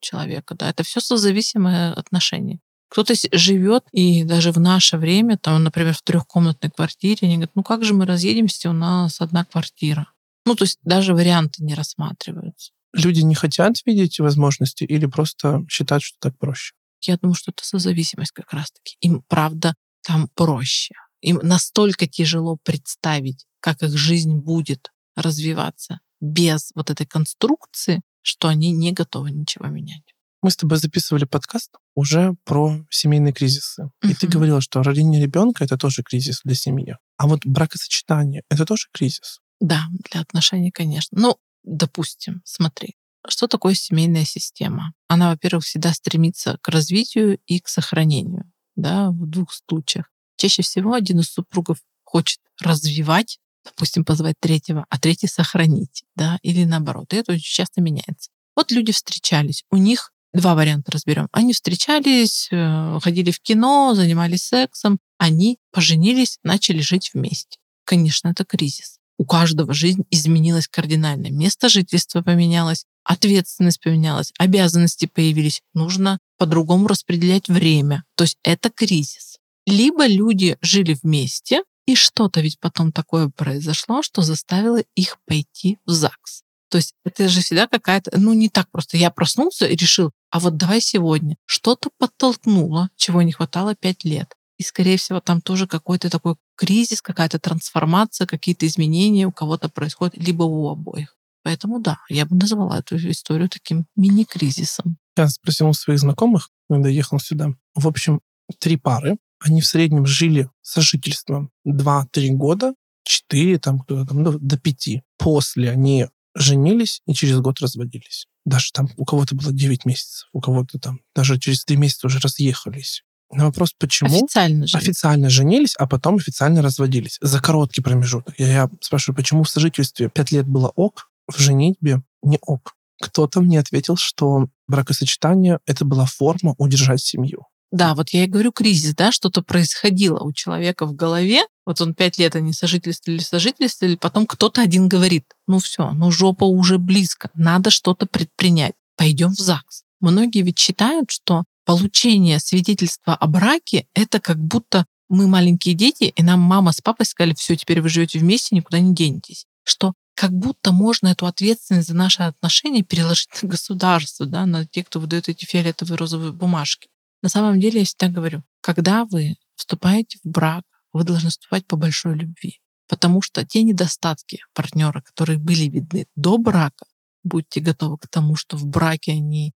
человека. 0.00 0.56
Да, 0.56 0.68
это 0.68 0.82
все 0.82 0.98
созависимые 0.98 1.92
отношения. 1.92 2.58
Кто-то 2.88 3.14
живет, 3.30 3.84
и 3.92 4.24
даже 4.24 4.50
в 4.50 4.58
наше 4.58 4.96
время, 4.96 5.38
там, 5.38 5.62
например, 5.62 5.94
в 5.94 6.02
трехкомнатной 6.02 6.72
квартире, 6.72 7.18
они 7.22 7.34
говорят, 7.34 7.52
ну 7.54 7.62
как 7.62 7.84
же 7.84 7.94
мы 7.94 8.04
разъедемся, 8.04 8.70
у 8.70 8.72
нас 8.72 9.20
одна 9.20 9.44
квартира. 9.44 10.11
Ну, 10.44 10.54
то 10.54 10.64
есть 10.64 10.78
даже 10.82 11.14
варианты 11.14 11.62
не 11.64 11.74
рассматриваются. 11.74 12.72
Люди 12.92 13.20
не 13.20 13.34
хотят 13.34 13.74
видеть 13.86 14.18
возможности 14.18 14.84
или 14.84 15.06
просто 15.06 15.64
считают, 15.68 16.02
что 16.02 16.18
так 16.20 16.38
проще? 16.38 16.74
Я 17.00 17.16
думаю, 17.16 17.34
что 17.34 17.50
это 17.50 17.64
созависимость 17.64 18.32
как 18.32 18.52
раз-таки. 18.52 18.96
Им, 19.00 19.22
правда, 19.28 19.74
там 20.02 20.28
проще. 20.34 20.94
Им 21.20 21.40
настолько 21.42 22.06
тяжело 22.06 22.58
представить, 22.62 23.46
как 23.60 23.82
их 23.82 23.96
жизнь 23.96 24.34
будет 24.34 24.90
развиваться 25.16 26.00
без 26.20 26.70
вот 26.74 26.90
этой 26.90 27.06
конструкции, 27.06 28.02
что 28.22 28.48
они 28.48 28.72
не 28.72 28.92
готовы 28.92 29.30
ничего 29.30 29.66
менять. 29.66 30.14
Мы 30.42 30.50
с 30.50 30.56
тобой 30.56 30.78
записывали 30.78 31.24
подкаст 31.24 31.70
уже 31.94 32.34
про 32.44 32.84
семейные 32.90 33.32
кризисы. 33.32 33.84
Uh-huh. 33.84 34.10
И 34.10 34.14
ты 34.14 34.26
говорила, 34.26 34.60
что 34.60 34.82
рождение 34.82 35.22
ребенка 35.22 35.64
это 35.64 35.78
тоже 35.78 36.02
кризис 36.02 36.40
для 36.44 36.56
семьи. 36.56 36.96
А 37.16 37.28
вот 37.28 37.46
бракосочетание 37.46 38.42
это 38.48 38.64
тоже 38.64 38.88
кризис. 38.92 39.38
Да, 39.62 39.86
для 40.10 40.22
отношений, 40.22 40.72
конечно. 40.72 41.16
Ну, 41.20 41.36
допустим, 41.62 42.42
смотри, 42.44 42.96
что 43.28 43.46
такое 43.46 43.74
семейная 43.74 44.24
система? 44.24 44.92
Она, 45.06 45.30
во-первых, 45.30 45.64
всегда 45.64 45.94
стремится 45.94 46.58
к 46.62 46.68
развитию 46.68 47.38
и 47.46 47.60
к 47.60 47.68
сохранению, 47.68 48.50
да, 48.74 49.10
в 49.10 49.24
двух 49.24 49.52
случаях. 49.52 50.06
Чаще 50.36 50.62
всего 50.62 50.94
один 50.94 51.20
из 51.20 51.28
супругов 51.28 51.78
хочет 52.02 52.40
развивать, 52.60 53.38
допустим, 53.64 54.04
позвать 54.04 54.34
третьего, 54.40 54.84
а 54.88 54.98
третий 54.98 55.28
сохранить, 55.28 56.02
да, 56.16 56.40
или 56.42 56.64
наоборот. 56.64 57.12
И 57.12 57.16
это 57.16 57.30
очень 57.30 57.54
часто 57.54 57.80
меняется. 57.80 58.30
Вот 58.56 58.72
люди 58.72 58.90
встречались, 58.90 59.62
у 59.70 59.76
них 59.76 60.12
два 60.32 60.56
варианта 60.56 60.90
разберем. 60.90 61.28
Они 61.30 61.52
встречались, 61.52 62.48
э, 62.50 62.98
ходили 63.00 63.30
в 63.30 63.38
кино, 63.38 63.94
занимались 63.94 64.42
сексом, 64.42 64.98
они 65.18 65.60
поженились, 65.70 66.40
начали 66.42 66.80
жить 66.80 67.12
вместе. 67.14 67.58
Конечно, 67.84 68.26
это 68.26 68.44
кризис. 68.44 68.98
У 69.22 69.24
каждого 69.24 69.72
жизнь 69.72 70.02
изменилась 70.10 70.66
кардинально. 70.66 71.28
Место 71.30 71.68
жительства 71.68 72.22
поменялось, 72.22 72.86
ответственность 73.04 73.80
поменялась, 73.80 74.32
обязанности 74.36 75.06
появились. 75.06 75.62
Нужно 75.74 76.18
по-другому 76.38 76.88
распределять 76.88 77.48
время. 77.48 78.02
То 78.16 78.24
есть 78.24 78.36
это 78.42 78.68
кризис. 78.68 79.38
Либо 79.64 80.08
люди 80.08 80.58
жили 80.60 80.98
вместе, 81.00 81.62
и 81.86 81.94
что-то 81.94 82.40
ведь 82.40 82.58
потом 82.58 82.90
такое 82.90 83.28
произошло, 83.28 84.02
что 84.02 84.22
заставило 84.22 84.82
их 84.96 85.18
пойти 85.24 85.78
в 85.86 85.92
ЗАГС. 85.92 86.42
То 86.68 86.78
есть 86.78 86.94
это 87.04 87.28
же 87.28 87.42
всегда 87.42 87.68
какая-то, 87.68 88.10
ну 88.18 88.32
не 88.32 88.48
так 88.48 88.72
просто. 88.72 88.96
Я 88.96 89.12
проснулся 89.12 89.66
и 89.66 89.76
решил, 89.76 90.10
а 90.30 90.40
вот 90.40 90.56
давай 90.56 90.80
сегодня. 90.80 91.36
Что-то 91.46 91.90
подтолкнуло, 91.96 92.90
чего 92.96 93.22
не 93.22 93.30
хватало 93.30 93.76
пять 93.76 94.02
лет. 94.02 94.34
И, 94.62 94.64
скорее 94.64 94.96
всего, 94.96 95.20
там 95.20 95.40
тоже 95.40 95.66
какой-то 95.66 96.08
такой 96.08 96.36
кризис, 96.54 97.02
какая-то 97.02 97.40
трансформация, 97.40 98.28
какие-то 98.28 98.64
изменения 98.64 99.26
у 99.26 99.32
кого-то 99.32 99.68
происходят, 99.68 100.16
либо 100.16 100.44
у 100.44 100.68
обоих. 100.68 101.16
Поэтому 101.42 101.80
да, 101.80 101.98
я 102.08 102.26
бы 102.26 102.36
назвала 102.36 102.78
эту 102.78 102.96
историю 103.10 103.48
таким 103.48 103.86
мини-кризисом. 103.96 104.98
Я 105.16 105.26
спросил 105.26 105.68
у 105.68 105.72
своих 105.72 105.98
знакомых, 105.98 106.50
когда 106.70 106.88
ехал 106.88 107.18
сюда. 107.18 107.48
В 107.74 107.88
общем, 107.88 108.20
три 108.60 108.76
пары. 108.76 109.16
Они 109.40 109.62
в 109.62 109.66
среднем 109.66 110.06
жили 110.06 110.48
сожительством 110.60 111.50
2-3 111.66 112.28
года, 112.28 112.74
4, 113.02 113.58
там, 113.58 113.80
кто-то 113.80 114.06
там, 114.06 114.22
до 114.22 114.58
5. 114.58 115.02
После 115.18 115.72
они 115.72 116.06
женились 116.36 117.02
и 117.08 117.14
через 117.14 117.40
год 117.40 117.58
разводились. 117.58 118.28
Даже 118.44 118.70
там 118.70 118.88
у 118.96 119.04
кого-то 119.04 119.34
было 119.34 119.52
9 119.52 119.86
месяцев, 119.86 120.28
у 120.32 120.40
кого-то 120.40 120.78
там 120.78 121.00
даже 121.16 121.36
через 121.40 121.64
3 121.64 121.76
месяца 121.78 122.06
уже 122.06 122.20
разъехались. 122.20 123.02
На 123.32 123.46
вопрос, 123.46 123.72
почему? 123.78 124.14
Официально 124.14 124.66
женились. 124.66 124.74
Официально 124.74 125.30
женились, 125.30 125.74
а 125.78 125.86
потом 125.86 126.16
официально 126.16 126.62
разводились. 126.62 127.18
За 127.20 127.40
короткий 127.40 127.80
промежуток. 127.80 128.34
Я, 128.38 128.46
я 128.52 128.70
спрашиваю, 128.80 129.16
почему 129.16 129.42
в 129.42 129.48
сожительстве 129.48 130.10
5 130.10 130.32
лет 130.32 130.46
было 130.46 130.68
ок, 130.76 131.10
в 131.26 131.38
женитьбе 131.38 132.02
не 132.22 132.38
ок. 132.42 132.74
Кто-то 133.00 133.40
мне 133.40 133.58
ответил, 133.58 133.96
что 133.96 134.48
бракосочетание— 134.68 135.58
это 135.66 135.84
была 135.84 136.04
форма 136.04 136.54
удержать 136.58 137.00
семью. 137.00 137.46
Да, 137.72 137.94
вот 137.94 138.10
я 138.10 138.24
и 138.24 138.26
говорю 138.26 138.52
кризис, 138.52 138.94
да, 138.94 139.12
что-то 139.12 139.40
происходило 139.42 140.20
у 140.20 140.32
человека 140.32 140.84
в 140.84 140.94
голове. 140.94 141.42
Вот 141.64 141.80
он 141.80 141.94
пять 141.94 142.18
лет 142.18 142.36
они 142.36 142.52
сожительствовали, 142.52 143.18
сожительствовали, 143.20 143.96
потом 143.96 144.26
кто-то 144.26 144.60
один 144.60 144.88
говорит, 144.88 145.24
ну 145.46 145.58
все, 145.58 145.90
ну 145.92 146.10
жопа 146.10 146.44
уже 146.44 146.76
близко, 146.76 147.30
надо 147.34 147.70
что-то 147.70 148.04
предпринять, 148.04 148.74
пойдем 148.96 149.30
в 149.30 149.38
ЗАГС. 149.38 149.84
Многие 150.00 150.42
ведь 150.42 150.58
считают, 150.58 151.10
что 151.10 151.44
получение 151.64 152.40
свидетельства 152.40 153.14
о 153.14 153.26
браке— 153.26 153.86
это 153.94 154.20
как 154.20 154.38
будто 154.38 154.86
мы 155.08 155.26
маленькие 155.26 155.74
дети, 155.74 156.04
и 156.04 156.22
нам 156.22 156.40
мама 156.40 156.72
с 156.72 156.80
папой 156.80 157.04
сказали, 157.04 157.34
все, 157.34 157.56
теперь 157.56 157.80
вы 157.80 157.88
живете 157.88 158.18
вместе, 158.18 158.56
никуда 158.56 158.80
не 158.80 158.94
денетесь. 158.94 159.46
Что 159.64 159.92
как 160.14 160.32
будто 160.32 160.72
можно 160.72 161.08
эту 161.08 161.26
ответственность 161.26 161.88
за 161.88 161.94
наши 161.94 162.22
отношения 162.22 162.82
переложить 162.82 163.28
на 163.42 163.48
государство, 163.48 164.26
да, 164.26 164.46
на 164.46 164.66
тех, 164.66 164.86
кто 164.86 165.00
выдает 165.00 165.28
эти 165.28 165.44
фиолетовые 165.44 165.96
розовые 165.96 166.32
бумажки. 166.32 166.88
На 167.22 167.28
самом 167.28 167.60
деле, 167.60 167.80
я 167.80 167.84
всегда 167.84 168.08
говорю, 168.08 168.42
когда 168.60 169.04
вы 169.04 169.36
вступаете 169.54 170.18
в 170.24 170.28
брак, 170.28 170.64
вы 170.92 171.04
должны 171.04 171.30
вступать 171.30 171.66
по 171.66 171.76
большой 171.76 172.16
любви. 172.16 172.60
Потому 172.88 173.22
что 173.22 173.44
те 173.46 173.62
недостатки 173.62 174.40
партнера, 174.54 175.00
которые 175.00 175.38
были 175.38 175.64
видны 175.64 176.06
до 176.16 176.36
брака, 176.36 176.86
будьте 177.24 177.60
готовы 177.60 177.98
к 177.98 178.08
тому, 178.08 178.36
что 178.36 178.56
в 178.56 178.66
браке 178.66 179.12
они 179.12 179.52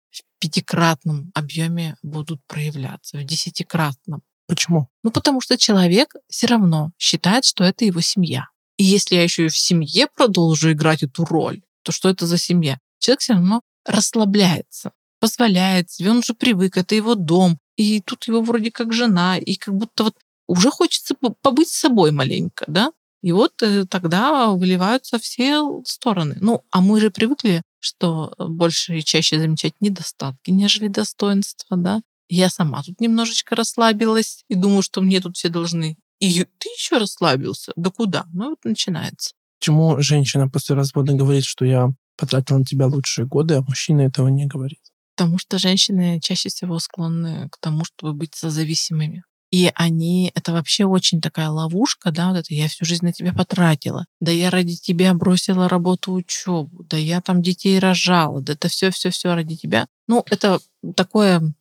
пятикратном 0.43 1.31
объеме 1.33 1.95
будут 2.03 2.41
проявляться, 2.47 3.17
в 3.17 3.23
десятикратном. 3.23 4.21
Почему? 4.47 4.89
Ну, 5.03 5.11
потому 5.11 5.39
что 5.39 5.57
человек 5.57 6.13
все 6.27 6.47
равно 6.47 6.91
считает, 6.97 7.45
что 7.45 7.63
это 7.63 7.85
его 7.85 8.01
семья. 8.01 8.47
И 8.77 8.83
если 8.83 9.15
я 9.15 9.23
еще 9.23 9.45
и 9.45 9.49
в 9.49 9.57
семье 9.57 10.07
продолжу 10.13 10.73
играть 10.73 11.03
эту 11.03 11.23
роль, 11.23 11.61
то 11.83 11.93
что 11.93 12.09
это 12.09 12.25
за 12.27 12.37
семья? 12.37 12.77
Человек 12.99 13.21
все 13.21 13.33
равно 13.33 13.61
расслабляется 13.85 14.91
позволяет 15.23 15.89
себе, 15.89 16.11
он 16.11 16.17
уже 16.17 16.33
привык, 16.33 16.75
это 16.75 16.95
его 16.95 17.15
дом, 17.15 17.57
и 17.77 18.01
тут 18.01 18.27
его 18.27 18.41
вроде 18.41 18.71
как 18.71 18.91
жена, 18.91 19.37
и 19.37 19.55
как 19.55 19.73
будто 19.73 20.03
вот 20.03 20.17
уже 20.47 20.69
хочется 20.69 21.15
побыть 21.41 21.69
с 21.69 21.79
собой 21.79 22.11
маленько, 22.11 22.65
да? 22.67 22.91
И 23.23 23.31
вот 23.31 23.63
э, 23.63 23.85
тогда 23.85 24.49
выливаются 24.51 25.17
все 25.17 25.81
стороны. 25.85 26.37
Ну, 26.41 26.65
а 26.71 26.81
мы 26.81 26.99
же 26.99 27.09
привыкли, 27.09 27.61
что 27.79 28.35
больше 28.37 28.97
и 28.99 29.03
чаще 29.03 29.39
замечать 29.39 29.73
недостатки, 29.79 30.51
нежели 30.51 30.89
достоинства, 30.89 31.77
да? 31.77 32.01
Я 32.27 32.49
сама 32.49 32.83
тут 32.83 32.99
немножечко 32.99 33.55
расслабилась 33.55 34.43
и 34.49 34.55
думаю, 34.55 34.81
что 34.81 35.01
мне 35.01 35.21
тут 35.21 35.37
все 35.37 35.47
должны. 35.47 35.97
И 36.19 36.43
ты 36.43 36.69
еще 36.77 36.97
расслабился? 36.97 37.71
Да 37.77 37.91
куда? 37.91 38.25
Ну, 38.33 38.51
вот 38.51 38.59
начинается. 38.65 39.31
Почему 39.59 40.01
женщина 40.01 40.49
после 40.49 40.75
развода 40.75 41.13
говорит, 41.13 41.45
что 41.45 41.63
я 41.63 41.93
потратила 42.17 42.57
на 42.57 42.65
тебя 42.65 42.87
лучшие 42.87 43.25
годы, 43.25 43.55
а 43.55 43.61
мужчина 43.61 44.01
этого 44.01 44.27
не 44.27 44.47
говорит? 44.47 44.81
Потому 45.15 45.37
что 45.37 45.59
женщины 45.59 46.19
чаще 46.21 46.49
всего 46.49 46.77
склонны 46.79 47.47
к 47.49 47.57
тому, 47.59 47.85
чтобы 47.85 48.13
быть 48.13 48.35
созависимыми. 48.35 49.23
И 49.53 49.71
они, 49.75 50.31
это 50.33 50.51
вообще 50.51 50.85
очень 50.85 51.21
такая 51.21 51.49
ловушка, 51.49 52.09
да, 52.09 52.29
вот 52.29 52.37
это 52.37 52.55
я 52.55 52.67
всю 52.67 52.85
жизнь 52.85 53.05
на 53.05 53.13
тебя 53.13 53.33
потратила, 53.33 54.07
да 54.19 54.31
я 54.31 54.49
ради 54.49 54.75
тебя 54.75 55.13
бросила 55.13 55.69
работу, 55.69 56.13
учебу, 56.13 56.83
да 56.85 56.97
я 56.97 57.21
там 57.21 57.43
детей 57.43 57.77
рожала, 57.77 58.41
да 58.41 58.53
это 58.53 58.67
все-все-все 58.67 59.35
ради 59.35 59.55
тебя. 59.55 59.85
Ну, 60.07 60.25
это 60.31 60.59
такое 60.95 61.53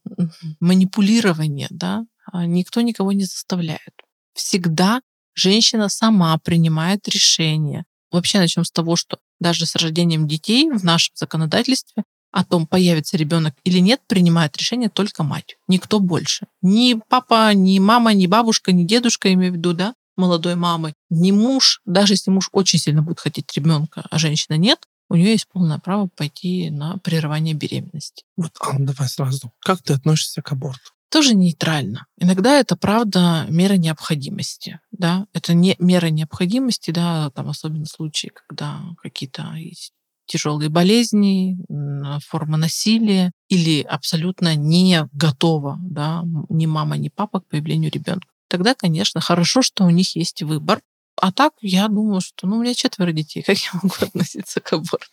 манипулирование, 0.58 1.66
да, 1.68 2.06
а 2.32 2.46
никто 2.46 2.80
никого 2.80 3.12
не 3.12 3.24
заставляет. 3.24 3.92
Всегда 4.32 5.02
женщина 5.34 5.90
сама 5.90 6.38
принимает 6.38 7.06
решение. 7.08 7.84
Вообще 8.10 8.38
начнем 8.38 8.64
с 8.64 8.70
того, 8.70 8.96
что 8.96 9.18
даже 9.38 9.66
с 9.66 9.76
рождением 9.76 10.26
детей 10.26 10.70
в 10.70 10.82
нашем 10.82 11.12
законодательстве 11.14 12.04
о 12.32 12.44
том, 12.44 12.66
появится 12.66 13.16
ребенок 13.16 13.54
или 13.64 13.78
нет, 13.78 14.00
принимает 14.06 14.56
решение 14.56 14.88
только 14.88 15.22
мать. 15.22 15.56
Никто 15.68 16.00
больше. 16.00 16.46
Ни 16.62 17.00
папа, 17.08 17.52
ни 17.54 17.78
мама, 17.78 18.14
ни 18.14 18.26
бабушка, 18.26 18.72
ни 18.72 18.84
дедушка, 18.84 19.32
имею 19.32 19.52
в 19.52 19.56
виду, 19.56 19.74
да, 19.74 19.94
молодой 20.16 20.54
мамы, 20.56 20.94
ни 21.10 21.30
муж, 21.30 21.80
даже 21.84 22.14
если 22.14 22.30
муж 22.30 22.48
очень 22.52 22.78
сильно 22.78 23.02
будет 23.02 23.20
хотеть 23.20 23.52
ребенка, 23.54 24.04
а 24.10 24.18
женщина 24.18 24.56
нет, 24.56 24.80
у 25.08 25.14
нее 25.14 25.32
есть 25.32 25.46
полное 25.48 25.78
право 25.78 26.08
пойти 26.16 26.70
на 26.70 26.96
прерывание 26.98 27.54
беременности. 27.54 28.24
Вот, 28.36 28.52
Анна, 28.60 28.86
давай 28.86 29.08
сразу. 29.08 29.52
Как 29.60 29.82
ты 29.82 29.92
относишься 29.92 30.40
к 30.40 30.52
аборту? 30.52 30.92
Тоже 31.10 31.34
нейтрально. 31.34 32.06
Иногда 32.18 32.58
это, 32.58 32.74
правда, 32.74 33.44
мера 33.50 33.74
необходимости. 33.74 34.80
Да? 34.90 35.26
Это 35.34 35.52
не 35.52 35.76
мера 35.78 36.06
необходимости, 36.06 36.90
да, 36.90 37.28
там 37.30 37.50
особенно 37.50 37.84
случаи, 37.84 38.32
когда 38.34 38.80
какие-то 39.02 39.52
есть 39.56 39.92
тяжелые 40.26 40.68
болезни, 40.68 41.58
форма 42.26 42.56
насилия 42.56 43.32
или 43.48 43.82
абсолютно 43.82 44.54
не 44.54 45.08
готова, 45.12 45.78
да, 45.82 46.22
ни 46.48 46.66
мама, 46.66 46.96
ни 46.96 47.08
папа 47.08 47.40
к 47.40 47.46
появлению 47.48 47.90
ребенка. 47.90 48.28
Тогда, 48.48 48.74
конечно, 48.74 49.20
хорошо, 49.20 49.62
что 49.62 49.84
у 49.84 49.90
них 49.90 50.14
есть 50.14 50.42
выбор. 50.42 50.80
А 51.16 51.32
так, 51.32 51.52
я 51.60 51.88
думаю, 51.88 52.20
что 52.20 52.46
ну, 52.46 52.56
у 52.56 52.62
меня 52.62 52.74
четверо 52.74 53.12
детей, 53.12 53.42
как 53.42 53.56
я 53.56 53.70
могу 53.74 53.94
относиться 54.00 54.60
к 54.60 54.72
аборту? 54.72 55.06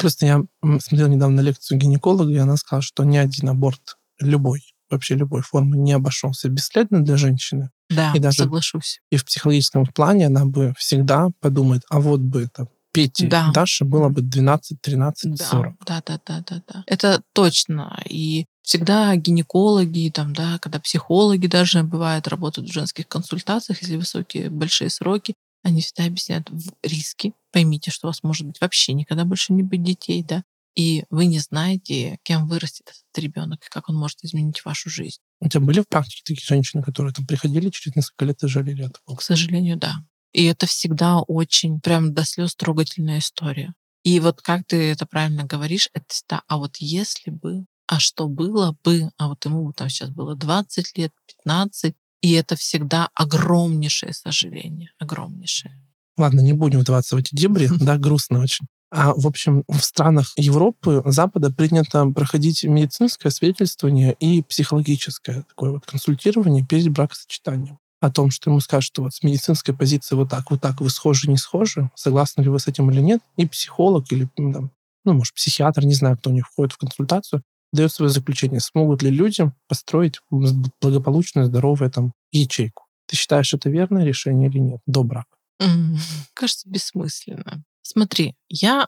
Просто 0.00 0.26
я 0.26 0.42
смотрел 0.60 1.08
недавно 1.08 1.40
лекцию 1.40 1.78
гинеколога, 1.78 2.32
и 2.32 2.36
она 2.36 2.56
сказала, 2.56 2.82
что 2.82 3.04
ни 3.04 3.16
один 3.16 3.48
аборт, 3.48 3.96
любой, 4.20 4.62
вообще 4.90 5.14
любой 5.14 5.42
формы, 5.42 5.76
не 5.76 5.92
обошелся 5.92 6.48
бесследно 6.48 7.04
для 7.04 7.16
женщины. 7.16 7.70
Да, 7.88 8.12
и 8.14 8.18
даже, 8.18 8.44
соглашусь. 8.44 9.00
И 9.10 9.16
в 9.16 9.24
психологическом 9.24 9.86
плане 9.86 10.26
она 10.26 10.44
бы 10.44 10.74
всегда 10.78 11.28
подумает, 11.40 11.82
а 11.90 12.00
вот 12.00 12.20
бы 12.20 12.42
это 12.42 12.68
Пети 12.92 13.26
Да. 13.26 13.50
Даши 13.52 13.84
было 13.84 14.08
бы 14.08 14.20
12, 14.22 14.80
13, 14.80 15.34
Да, 15.36 15.44
40. 15.44 15.74
да, 15.86 16.02
да, 16.04 16.20
да, 16.26 16.44
да, 16.46 16.62
да. 16.66 16.84
Это 16.86 17.22
точно. 17.32 18.02
И 18.08 18.46
всегда 18.62 19.14
гинекологи, 19.16 20.10
там, 20.12 20.32
да, 20.32 20.58
когда 20.58 20.80
психологи 20.80 21.46
даже 21.46 21.82
бывают, 21.82 22.28
работают 22.28 22.68
в 22.68 22.72
женских 22.72 23.06
консультациях, 23.08 23.80
если 23.82 23.96
высокие, 23.96 24.50
большие 24.50 24.90
сроки, 24.90 25.34
они 25.62 25.82
всегда 25.82 26.06
объясняют 26.06 26.50
риски. 26.82 27.32
Поймите, 27.52 27.90
что 27.90 28.06
у 28.06 28.10
вас 28.10 28.22
может 28.22 28.46
быть 28.46 28.60
вообще 28.60 28.92
никогда 28.92 29.24
больше 29.24 29.52
не 29.52 29.62
быть 29.62 29.82
детей, 29.82 30.22
да, 30.22 30.42
и 30.76 31.04
вы 31.10 31.26
не 31.26 31.38
знаете, 31.40 32.18
кем 32.22 32.46
вырастет 32.48 32.88
этот 32.88 33.22
ребенок, 33.22 33.60
и 33.64 33.68
как 33.68 33.88
он 33.88 33.96
может 33.96 34.22
изменить 34.22 34.64
вашу 34.64 34.88
жизнь. 34.88 35.18
У 35.40 35.48
тебя 35.48 35.60
были 35.60 35.80
в 35.80 35.88
практике 35.88 36.22
такие 36.24 36.46
женщины, 36.46 36.82
которые 36.82 37.12
там 37.12 37.26
приходили 37.26 37.70
через 37.70 37.96
несколько 37.96 38.24
лет 38.24 38.42
и 38.42 38.48
жалели 38.48 38.82
от 38.82 38.94
такого? 38.94 39.16
К 39.16 39.22
сожалению, 39.22 39.76
да. 39.76 39.96
И 40.32 40.44
это 40.44 40.66
всегда 40.66 41.20
очень 41.20 41.80
прям 41.80 42.14
до 42.14 42.24
слез 42.24 42.54
трогательная 42.54 43.18
история. 43.18 43.74
И 44.02 44.18
вот 44.20 44.40
как 44.40 44.64
ты 44.66 44.90
это 44.90 45.06
правильно 45.06 45.44
говоришь, 45.44 45.90
это 45.92 46.06
всегда, 46.08 46.42
а 46.48 46.56
вот 46.56 46.76
если 46.78 47.30
бы, 47.30 47.66
а 47.86 47.98
что 47.98 48.28
было 48.28 48.76
бы, 48.82 49.10
а 49.18 49.28
вот 49.28 49.44
ему 49.44 49.72
там 49.72 49.88
сейчас 49.88 50.10
было 50.10 50.36
20 50.36 50.96
лет, 50.96 51.12
15, 51.44 51.94
и 52.22 52.32
это 52.32 52.56
всегда 52.56 53.08
огромнейшее 53.14 54.12
сожаление, 54.14 54.92
огромнейшее. 54.98 55.74
Ладно, 56.16 56.40
не 56.40 56.52
будем 56.52 56.80
вдаваться 56.80 57.16
в 57.16 57.18
эти 57.18 57.34
дебри, 57.34 57.68
да, 57.80 57.98
грустно 57.98 58.40
очень. 58.40 58.66
А, 58.92 59.14
в 59.14 59.26
общем, 59.26 59.64
в 59.68 59.80
странах 59.80 60.32
Европы, 60.36 61.02
Запада 61.06 61.52
принято 61.52 62.04
проходить 62.06 62.64
медицинское 62.64 63.30
свидетельствование 63.30 64.14
и 64.18 64.42
психологическое 64.42 65.42
такое 65.42 65.70
вот 65.72 65.86
консультирование 65.86 66.64
перед 66.64 66.88
бракосочетанием. 66.88 67.78
О 68.00 68.10
том, 68.10 68.30
что 68.30 68.50
ему 68.50 68.60
скажут, 68.60 68.86
что 68.86 69.02
вот 69.02 69.14
с 69.14 69.22
медицинской 69.22 69.76
позиции 69.76 70.14
вот 70.14 70.30
так, 70.30 70.50
вот 70.50 70.60
так, 70.60 70.80
вы 70.80 70.88
схожи, 70.88 71.30
не 71.30 71.36
схожи, 71.36 71.90
согласны 71.94 72.42
ли 72.42 72.48
вы 72.48 72.58
с 72.58 72.66
этим 72.66 72.90
или 72.90 73.00
нет, 73.00 73.20
и 73.36 73.46
психолог 73.46 74.10
или, 74.10 74.28
там, 74.36 74.70
ну, 75.04 75.12
может, 75.12 75.34
психиатр, 75.34 75.84
не 75.84 75.94
знаю, 75.94 76.16
кто 76.16 76.30
у 76.30 76.32
них 76.32 76.46
входит 76.46 76.72
в 76.72 76.78
консультацию, 76.78 77.42
дает 77.72 77.92
свое 77.92 78.10
заключение, 78.10 78.60
смогут 78.60 79.02
ли 79.02 79.10
люди 79.10 79.50
построить 79.68 80.20
благополучную, 80.30 81.46
здоровую 81.46 81.90
там 81.90 82.12
ячейку. 82.32 82.86
Ты 83.06 83.16
считаешь, 83.16 83.52
это 83.54 83.70
верное 83.70 84.04
решение 84.04 84.48
или 84.48 84.58
нет 84.58 84.80
до 84.86 85.02
брака? 85.02 85.36
Кажется, 86.34 86.68
бессмысленно. 86.68 87.62
Смотри, 87.82 88.34
я, 88.48 88.86